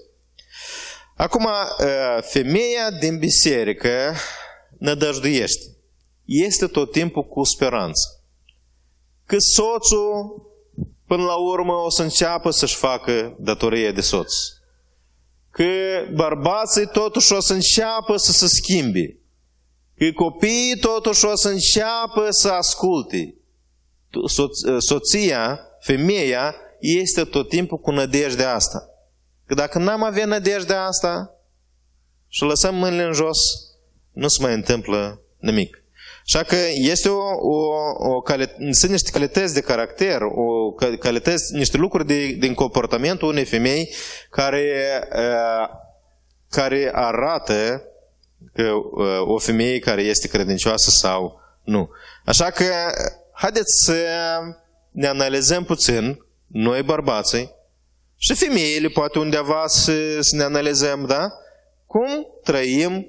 Acum, 1.15 1.45
ă, 1.45 2.21
femeia 2.21 2.91
din 2.99 3.17
biserică 3.17 4.13
nădăjduiește. 4.79 5.63
Este 6.25 6.67
tot 6.67 6.91
timpul 6.91 7.23
cu 7.23 7.43
speranță. 7.43 8.23
Că 9.25 9.35
soțul, 9.39 10.41
până 11.07 11.23
la 11.23 11.35
urmă, 11.35 11.73
o 11.73 11.89
să 11.89 12.01
înceapă 12.01 12.49
să-și 12.49 12.75
facă 12.75 13.35
datorie 13.39 13.91
de 13.91 14.01
soț 14.01 14.33
că 15.53 15.63
bărbații 16.13 16.87
totuși 16.87 17.33
o 17.33 17.39
să 17.39 17.53
înceapă 17.53 18.17
să 18.17 18.31
se 18.31 18.47
schimbe, 18.47 19.17
că 19.97 20.11
copiii 20.15 20.77
totuși 20.79 21.25
o 21.25 21.35
să 21.35 21.49
înceapă 21.49 22.27
să 22.29 22.49
asculte. 22.49 23.35
So- 24.09 24.77
soția, 24.77 25.59
femeia, 25.79 26.55
este 26.79 27.23
tot 27.23 27.49
timpul 27.49 27.77
cu 27.77 27.91
nădejdea 27.91 28.53
asta. 28.53 28.89
Că 29.45 29.53
dacă 29.53 29.79
n-am 29.79 30.03
avea 30.03 30.25
nădejdea 30.25 30.85
asta 30.85 31.37
și 32.27 32.43
lăsăm 32.43 32.75
mâinile 32.75 33.03
în 33.03 33.13
jos, 33.13 33.39
nu 34.11 34.27
se 34.27 34.41
mai 34.41 34.53
întâmplă 34.53 35.21
nimic. 35.39 35.82
Așa 36.25 36.43
că 36.43 36.55
este 36.73 37.09
o, 37.09 37.21
o, 37.39 37.75
o 37.97 38.21
cali, 38.21 38.55
sunt 38.71 38.91
niște 38.91 39.11
calități 39.11 39.53
de 39.53 39.61
caracter, 39.61 40.21
o 40.21 40.71
calități, 40.99 41.55
niște 41.55 41.77
lucruri 41.77 42.07
de, 42.07 42.25
din 42.25 42.53
comportamentul 42.53 43.27
unei 43.27 43.45
femei 43.45 43.93
care, 44.29 44.73
uh, 45.15 45.69
care 46.49 46.91
arată 46.93 47.83
că 48.53 48.71
uh, 48.71 49.21
o 49.21 49.37
femeie 49.37 49.79
care 49.79 50.01
este 50.01 50.27
credincioasă 50.27 50.89
sau 50.89 51.39
nu. 51.63 51.89
Așa 52.25 52.49
că 52.49 52.65
haideți 53.33 53.83
să 53.85 53.95
ne 54.91 55.07
analizăm 55.07 55.63
puțin, 55.63 56.25
noi 56.47 56.83
bărbații, 56.83 57.51
și 58.17 58.33
femeile 58.33 58.87
poate 58.87 59.19
undeva 59.19 59.63
să, 59.67 60.21
să 60.21 60.35
ne 60.35 60.43
analizăm, 60.43 61.05
da? 61.05 61.31
Cum 61.85 62.27
trăim 62.43 63.07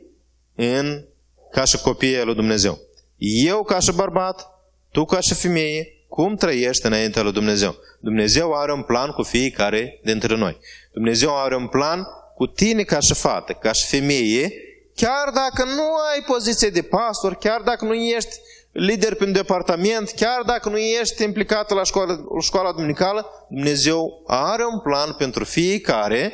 în 0.54 1.04
ca 1.50 1.64
și 1.64 1.78
copiii 1.78 2.24
lui 2.24 2.34
Dumnezeu. 2.34 2.78
Eu 3.16 3.62
ca 3.62 3.78
și 3.78 3.92
bărbat, 3.92 4.48
tu 4.90 5.04
ca 5.04 5.20
și 5.20 5.34
femeie, 5.34 5.88
cum 6.08 6.36
trăiești 6.36 6.86
înaintea 6.86 7.22
lui 7.22 7.32
Dumnezeu? 7.32 7.76
Dumnezeu 8.00 8.52
are 8.52 8.72
un 8.72 8.82
plan 8.82 9.10
cu 9.10 9.22
fiecare 9.22 10.00
dintre 10.02 10.36
noi. 10.36 10.58
Dumnezeu 10.92 11.36
are 11.36 11.56
un 11.56 11.66
plan 11.66 12.06
cu 12.34 12.46
tine 12.46 12.82
ca 12.82 13.00
și 13.00 13.14
fată, 13.14 13.52
ca 13.52 13.72
și 13.72 13.86
femeie, 13.86 14.52
chiar 14.94 15.30
dacă 15.34 15.64
nu 15.64 15.94
ai 16.12 16.22
poziție 16.26 16.68
de 16.68 16.82
pastor, 16.82 17.34
chiar 17.34 17.60
dacă 17.60 17.84
nu 17.84 17.94
ești 17.94 18.38
lider 18.72 19.14
pe 19.14 19.24
un 19.24 19.32
departament, 19.32 20.10
chiar 20.10 20.42
dacă 20.42 20.68
nu 20.68 20.78
ești 20.78 21.22
implicat 21.22 21.70
la 21.70 21.82
școala, 21.82 22.12
la 22.12 22.40
școala 22.40 22.72
duminicală, 22.72 23.46
Dumnezeu 23.48 24.22
are 24.26 24.64
un 24.64 24.80
plan 24.80 25.12
pentru 25.12 25.44
fiecare 25.44 26.32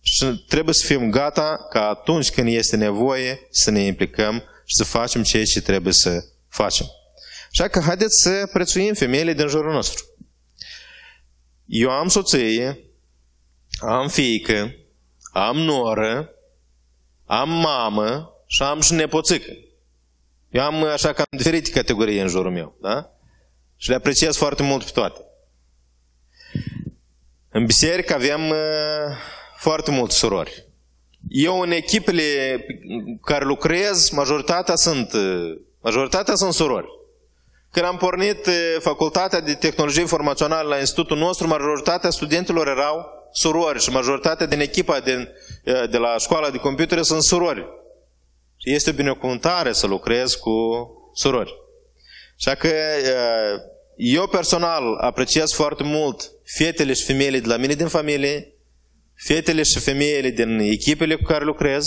și 0.00 0.44
trebuie 0.48 0.74
să 0.74 0.86
fim 0.86 1.10
gata 1.10 1.66
ca 1.70 1.88
atunci 1.88 2.30
când 2.30 2.48
este 2.48 2.76
nevoie 2.76 3.46
să 3.50 3.70
ne 3.70 3.80
implicăm 3.80 4.42
și 4.66 4.76
să 4.76 4.84
facem 4.84 5.22
ceea 5.22 5.44
ce 5.44 5.60
trebuie 5.60 5.92
să 5.92 6.24
facem. 6.48 6.86
Așa 7.50 7.68
că 7.68 7.80
haideți 7.80 8.22
să 8.22 8.48
prețuim 8.52 8.94
femeile 8.94 9.32
din 9.32 9.48
jurul 9.48 9.72
nostru. 9.72 10.04
Eu 11.66 11.90
am 11.90 12.08
soție, 12.08 12.80
am 13.78 14.08
fiică, 14.08 14.74
am 15.32 15.56
noră, 15.56 16.30
am 17.24 17.48
mamă 17.48 18.30
și 18.46 18.62
am 18.62 18.80
și 18.80 18.92
nepoțică. 18.92 19.52
Eu 20.48 20.62
am 20.62 20.84
așa 20.84 21.12
cam 21.12 21.26
diferite 21.30 21.70
categorii 21.70 22.20
în 22.20 22.28
jurul 22.28 22.52
meu, 22.52 22.76
da? 22.80 23.10
Și 23.76 23.88
le 23.88 23.94
apreciez 23.94 24.36
foarte 24.36 24.62
mult 24.62 24.84
pe 24.84 24.90
toate. 24.90 25.20
În 27.48 27.66
biserică 27.66 28.14
avem 28.14 28.48
uh, 28.48 28.56
foarte 29.56 29.90
mulți 29.90 30.16
surori. 30.16 30.65
Eu 31.28 31.60
în 31.60 31.70
echipele 31.70 32.22
care 33.22 33.44
lucrez, 33.44 34.08
majoritatea 34.10 34.74
sunt, 34.74 35.12
majoritatea 35.80 36.34
sunt 36.34 36.52
surori. 36.52 36.86
Când 37.70 37.86
am 37.86 37.96
pornit 37.96 38.48
facultatea 38.78 39.40
de 39.40 39.54
tehnologie 39.54 40.00
informațională 40.00 40.68
la 40.68 40.78
institutul 40.78 41.18
nostru, 41.18 41.46
majoritatea 41.46 42.10
studenților 42.10 42.68
erau 42.68 43.06
surori 43.32 43.80
și 43.80 43.90
majoritatea 43.90 44.46
din 44.46 44.60
echipa 44.60 45.00
din, 45.00 45.28
de 45.90 45.96
la 45.98 46.16
școala 46.18 46.50
de 46.50 46.58
computere 46.58 47.02
sunt 47.02 47.22
surori. 47.22 47.66
Și 48.56 48.74
este 48.74 48.90
o 48.90 48.92
binecuvântare 48.92 49.72
să 49.72 49.86
lucrez 49.86 50.34
cu 50.34 50.50
surori. 51.14 51.54
Așa 52.38 52.54
că 52.54 52.68
eu 53.96 54.26
personal 54.26 54.94
apreciez 55.00 55.52
foarte 55.52 55.82
mult 55.82 56.30
fetele 56.44 56.92
și 56.92 57.04
femeile 57.04 57.38
de 57.38 57.48
la 57.48 57.56
mine 57.56 57.74
din 57.74 57.88
familie, 57.88 58.55
fetele 59.16 59.62
și 59.62 59.78
femeile 59.78 60.30
din 60.30 60.58
echipele 60.58 61.16
cu 61.16 61.22
care 61.22 61.44
lucrez, 61.44 61.84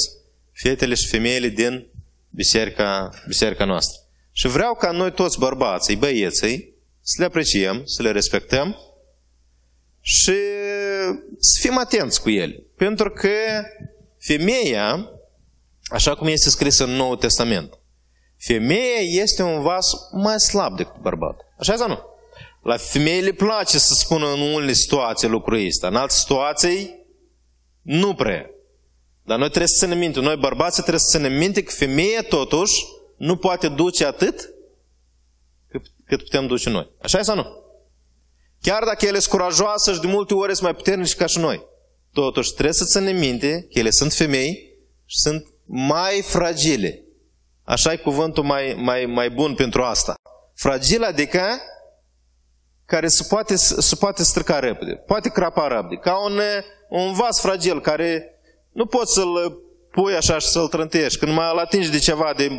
fetele 0.53 0.93
și 0.93 1.07
femeile 1.07 1.47
din 1.47 1.87
biserica, 2.29 3.09
biserica 3.27 3.65
noastră. 3.65 4.01
Și 4.31 4.47
vreau 4.47 4.75
ca 4.75 4.91
noi 4.91 5.11
toți 5.11 5.39
bărbații, 5.39 5.95
băieții, 5.95 6.73
să 7.01 7.15
le 7.17 7.25
apreciem, 7.25 7.81
să 7.85 8.01
le 8.01 8.11
respectăm 8.11 8.77
și 10.01 10.35
să 11.39 11.59
fim 11.61 11.77
atenți 11.77 12.21
cu 12.21 12.29
ele. 12.29 12.63
Pentru 12.75 13.09
că 13.11 13.29
femeia, 14.19 15.09
așa 15.91 16.15
cum 16.15 16.27
este 16.27 16.49
scris 16.49 16.77
în 16.77 16.89
Noul 16.89 17.17
Testament, 17.17 17.79
femeia 18.37 18.99
este 18.99 19.43
un 19.43 19.61
vas 19.61 19.85
mai 20.11 20.39
slab 20.39 20.77
decât 20.77 21.01
bărbat. 21.01 21.39
Așa 21.59 21.75
sau 21.75 21.87
nu? 21.87 21.99
La 22.63 22.77
femeie 22.77 23.21
le 23.21 23.31
place 23.31 23.79
să 23.79 23.93
spună 23.93 24.33
în 24.33 24.39
unele 24.39 24.73
situații 24.73 25.27
lucrul 25.27 25.65
ăsta. 25.65 25.87
În 25.87 25.95
alte 25.95 26.13
situații 26.13 26.98
nu 27.89 28.13
prea. 28.13 28.49
Dar 29.23 29.37
noi 29.37 29.47
trebuie 29.47 29.67
să 29.67 29.85
ne 29.85 29.95
minte, 29.95 30.19
noi 30.19 30.35
bărbații 30.35 30.81
trebuie 30.81 31.03
să 31.03 31.17
ne 31.17 31.27
minte 31.27 31.63
că 31.63 31.71
femeia 31.71 32.21
totuși 32.21 32.85
nu 33.17 33.35
poate 33.35 33.67
duce 33.67 34.05
atât 34.05 34.49
cât 36.05 36.23
putem 36.23 36.47
duce 36.47 36.69
noi. 36.69 36.91
Așa 37.01 37.19
e 37.19 37.21
sau 37.21 37.35
nu? 37.35 37.45
Chiar 38.61 38.83
dacă 38.83 39.05
ele 39.05 39.19
sunt 39.19 39.33
curajoase 39.33 39.93
și 39.93 39.99
de 39.99 40.07
multe 40.07 40.33
ori 40.33 40.51
sunt 40.55 40.63
mai 40.63 40.75
puternici 40.75 41.15
ca 41.15 41.25
și 41.25 41.39
noi. 41.39 41.65
Totuși 42.13 42.51
trebuie 42.51 42.73
să 42.73 42.85
ținem 42.85 43.17
minte 43.17 43.67
că 43.73 43.79
ele 43.79 43.89
sunt 43.89 44.13
femei 44.13 44.77
și 45.05 45.17
sunt 45.17 45.45
mai 45.65 46.21
fragile. 46.21 47.03
Așa 47.63 47.91
e 47.91 47.97
cuvântul 47.97 48.43
mai, 48.43 48.75
mai, 48.77 49.05
mai 49.05 49.29
bun 49.29 49.55
pentru 49.55 49.83
asta. 49.83 50.13
Fragil 50.55 51.03
adică 51.03 51.41
care 52.85 53.07
se 53.07 53.25
poate, 53.29 53.55
se 53.55 53.95
poate 53.95 54.23
strica 54.23 54.59
repede, 54.59 54.95
poate 54.95 55.29
crapa 55.29 55.67
repede, 55.67 55.95
ca 55.95 56.23
un, 56.23 56.39
un 56.89 57.13
vas 57.13 57.41
fragil 57.41 57.81
care 57.81 58.39
nu 58.71 58.85
poți 58.85 59.13
să-l 59.13 59.61
pui 59.91 60.15
așa 60.15 60.39
și 60.39 60.47
să-l 60.47 60.67
trântești. 60.67 61.19
Când 61.19 61.33
mai 61.33 61.49
îl 61.51 61.59
atingi 61.59 61.89
de 61.89 61.99
ceva, 61.99 62.33
de, 62.37 62.49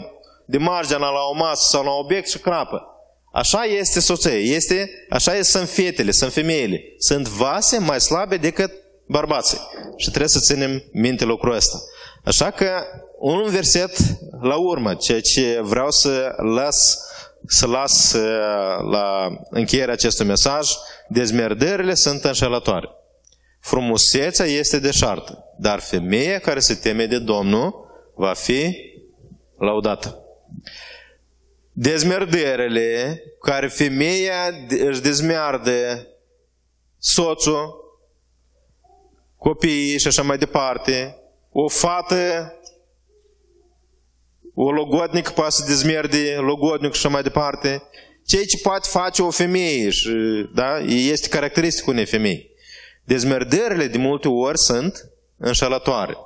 de 0.45 0.59
marginea 0.59 0.99
la 0.99 1.21
o 1.31 1.35
masă 1.35 1.69
sau 1.71 1.85
la 1.85 1.91
un 1.91 1.99
obiect 1.99 2.29
și 2.29 2.39
crapă. 2.39 2.85
Așa 3.33 3.63
este 3.65 4.01
soția, 4.01 4.33
este, 4.33 4.91
așa 5.11 5.35
este, 5.35 5.59
sunt 5.59 5.69
fetele, 5.69 6.11
sunt 6.11 6.33
femeile. 6.33 6.83
Sunt 6.99 7.29
vase 7.29 7.79
mai 7.79 8.01
slabe 8.01 8.37
decât 8.37 8.73
bărbații. 9.07 9.59
Și 9.97 10.09
trebuie 10.09 10.29
să 10.29 10.41
ținem 10.41 10.83
minte 10.93 11.25
lucrul 11.25 11.55
ăsta. 11.55 11.79
Așa 12.25 12.51
că 12.51 12.71
un 13.19 13.49
verset 13.49 13.97
la 14.41 14.57
urmă, 14.57 14.95
ceea 14.95 15.21
ce 15.21 15.61
vreau 15.63 15.91
să 15.91 16.35
las 16.55 16.99
să 17.47 17.67
las 17.67 18.13
uh, 18.13 18.91
la 18.91 19.29
încheierea 19.51 19.93
acestui 19.93 20.27
mesaj, 20.27 20.69
dezmerdările 21.09 21.95
sunt 21.95 22.25
înșelătoare. 22.25 22.89
Frumusețea 23.61 24.47
este 24.47 24.79
deșartă. 24.79 25.45
dar 25.59 25.81
femeia 25.81 26.39
care 26.39 26.61
se 26.61 26.75
teme 26.75 27.07
de 27.07 27.19
Domnul 27.19 27.87
va 28.15 28.33
fi 28.33 28.77
laudată. 29.59 30.25
Dezmerderele 31.73 33.23
care 33.41 33.67
femeia 33.67 34.55
își 34.69 35.01
dezmeardă 35.01 36.07
soțul, 36.99 37.79
copiii 39.37 39.99
și 39.99 40.07
așa 40.07 40.23
mai 40.23 40.39
departe, 40.39 41.17
o 41.53 41.69
fată, 41.69 42.55
o 44.55 44.71
logodnic 44.71 45.29
poate 45.29 45.51
să 45.51 45.65
dezmerde 45.67 46.37
logodnic 46.39 46.93
și 46.93 46.99
așa 46.99 47.09
mai 47.09 47.23
departe, 47.23 47.83
ceea 48.27 48.45
ce 48.45 48.59
poate 48.63 48.89
face 48.91 49.23
o 49.23 49.31
femeie 49.31 49.91
și, 49.91 50.11
da, 50.55 50.79
este 50.87 51.29
caracteristic 51.29 51.87
unei 51.87 52.07
femei. 52.07 52.51
Dezmerdările 53.11 53.87
de 53.87 53.99
multe 53.99 54.29
ori 54.29 54.59
sunt 54.59 55.11
înșelătoare. 55.37 56.17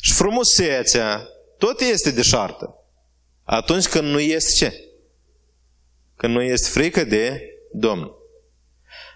Și 0.00 0.12
frumusețea 0.12 1.28
tot 1.58 1.80
este 1.80 2.10
deșartă. 2.10 2.74
Atunci 3.44 3.86
când 3.86 4.08
nu 4.08 4.20
este 4.20 4.52
ce? 4.64 4.84
Când 6.16 6.34
nu 6.34 6.42
este 6.42 6.68
frică 6.68 7.04
de 7.04 7.40
Domnul. 7.72 8.16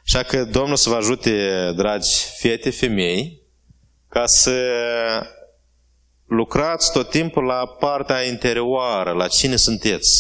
Așa 0.05 0.23
că 0.23 0.45
Domnul 0.45 0.77
să 0.77 0.89
vă 0.89 0.95
ajute, 0.95 1.73
dragi 1.77 2.25
fete, 2.39 2.71
femei, 2.71 3.43
ca 4.09 4.27
să 4.27 4.61
lucrați 6.27 6.93
tot 6.93 7.11
timpul 7.11 7.45
la 7.45 7.67
partea 7.67 8.23
interioară, 8.23 9.13
la 9.13 9.29
cine 9.29 9.57
sunteți. 9.57 10.11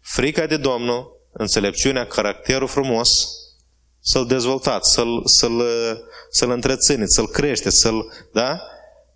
Frica 0.00 0.46
de 0.46 0.56
Domnul, 0.56 1.28
înțelepciunea, 1.32 2.06
caracterul 2.06 2.68
frumos, 2.68 3.08
să-l 4.08 4.26
dezvoltați, 4.26 4.92
să-l, 4.92 5.22
să-l, 5.24 5.62
să-l 6.30 6.50
întrețineți, 6.50 7.14
să-l 7.14 7.28
creșteți, 7.28 7.76
să-l, 7.76 8.12
da? 8.32 8.60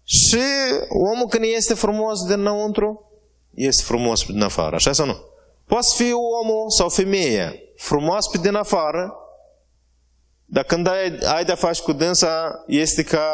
Și 0.05 0.41
omul 0.89 1.27
când 1.29 1.45
este 1.45 1.75
frumos 1.75 2.25
dinăuntru, 2.27 3.11
este 3.55 3.83
frumos 3.83 4.25
pe 4.25 4.33
din 4.33 4.43
afară, 4.43 4.75
așa 4.75 4.93
sau 4.93 5.07
nu? 5.07 5.17
Poate 5.67 5.87
să 5.87 6.03
fie 6.03 6.13
omul 6.13 6.71
sau 6.71 6.89
femeia 6.89 7.53
frumos 7.77 8.27
pe 8.27 8.39
din 8.39 8.55
afară, 8.55 9.13
dar 10.45 10.65
când 10.65 10.87
ai, 10.87 11.19
ai 11.35 11.45
de-a 11.45 11.55
face 11.55 11.83
cu 11.83 11.93
dânsa, 11.93 12.65
este 12.67 13.03
ca 13.03 13.29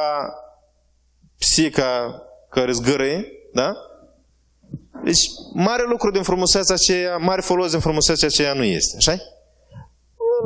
psica 1.39 2.23
care 2.51 2.73
zgârâie, 2.73 3.27
da? 3.53 3.73
Deci, 5.05 5.29
mare 5.55 5.85
lucru 5.87 6.11
din 6.11 6.23
frumusețea 6.23 6.75
aceea, 6.75 7.17
mare 7.17 7.41
folos 7.41 7.71
din 7.71 7.81
frumusețea 7.81 8.29
aceea 8.29 8.53
nu 8.53 8.65
este, 8.65 8.97
așa 8.97 9.17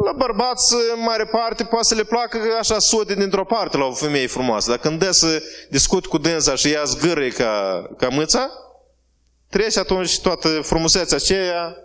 La 0.04 0.12
bărbați, 0.12 0.74
mare 0.96 1.24
parte, 1.24 1.64
poate 1.64 1.86
să 1.86 1.94
le 1.94 2.04
placă 2.04 2.38
așa 2.58 2.78
sute 2.78 3.14
dintr-o 3.14 3.44
parte 3.44 3.76
la 3.76 3.84
o 3.84 3.92
femeie 3.92 4.26
frumoasă. 4.26 4.70
Dar 4.70 4.78
când 4.78 4.98
dă 4.98 5.10
să 5.10 5.42
discut 5.70 6.06
cu 6.06 6.18
dânsa 6.18 6.54
și 6.54 6.70
ea 6.70 6.84
zgârâie 6.84 7.28
ca, 7.28 7.82
ca 7.96 8.08
mâța, 8.08 8.50
trece 9.50 9.78
atunci 9.78 10.20
toată 10.20 10.48
frumusețea 10.48 11.16
aceea, 11.16 11.76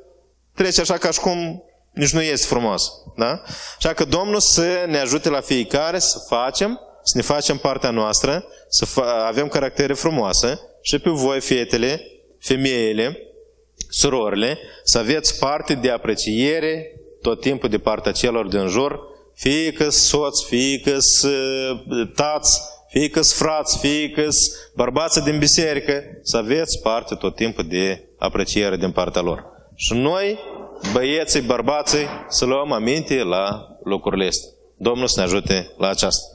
trece 0.55 0.82
așa 0.82 0.97
ca 0.97 1.11
și 1.11 1.20
cum 1.20 1.63
nici 1.93 2.13
nu 2.13 2.22
este 2.22 2.45
frumos. 2.45 2.91
Da? 3.18 3.41
Așa 3.78 3.93
că 3.93 4.05
Domnul 4.05 4.39
să 4.39 4.86
ne 4.88 4.97
ajute 4.97 5.30
la 5.30 5.41
fiecare 5.41 5.99
să 5.99 6.18
facem, 6.28 6.80
să 7.03 7.18
ne 7.18 7.24
facem 7.24 7.57
partea 7.57 7.89
noastră, 7.89 8.45
să 8.70 9.01
avem 9.01 9.47
caractere 9.47 9.93
frumoase 9.93 10.59
și 10.82 10.99
pe 10.99 11.09
voi, 11.09 11.41
fetele, 11.41 12.01
femeile, 12.39 13.18
surorile, 13.89 14.59
să 14.84 14.97
aveți 14.97 15.39
parte 15.39 15.74
de 15.74 15.89
apreciere 15.89 16.89
tot 17.26 17.41
timpul 17.41 17.69
de 17.69 17.78
partea 17.78 18.11
celor 18.11 18.47
din 18.47 18.67
jur, 18.67 18.99
fie 19.34 19.71
că 19.71 19.89
soți, 19.89 20.45
fie 20.45 20.80
că 20.80 20.97
tați, 22.15 22.61
fie 22.89 23.09
că 23.09 23.21
frați, 23.21 23.80
fie 23.80 24.09
că 24.09 24.28
bărbați 24.76 25.23
din 25.23 25.39
biserică, 25.39 26.03
să 26.21 26.38
aveți 26.38 26.82
parte 26.82 27.15
tot 27.15 27.36
timpul 27.36 27.65
de 27.67 28.09
apreciere 28.17 28.78
din 28.78 28.91
partea 28.91 29.21
lor. 29.21 29.45
Și 29.76 29.93
noi, 29.93 30.39
băieții, 30.93 31.41
bărbații, 31.41 32.07
să 32.28 32.45
luăm 32.45 32.71
aminte 32.71 33.23
la 33.23 33.67
lucrurile 33.84 34.26
astea. 34.26 34.49
Domnul 34.78 35.07
să 35.07 35.19
ne 35.19 35.26
ajute 35.26 35.71
la 35.78 35.89
aceasta. 35.89 36.34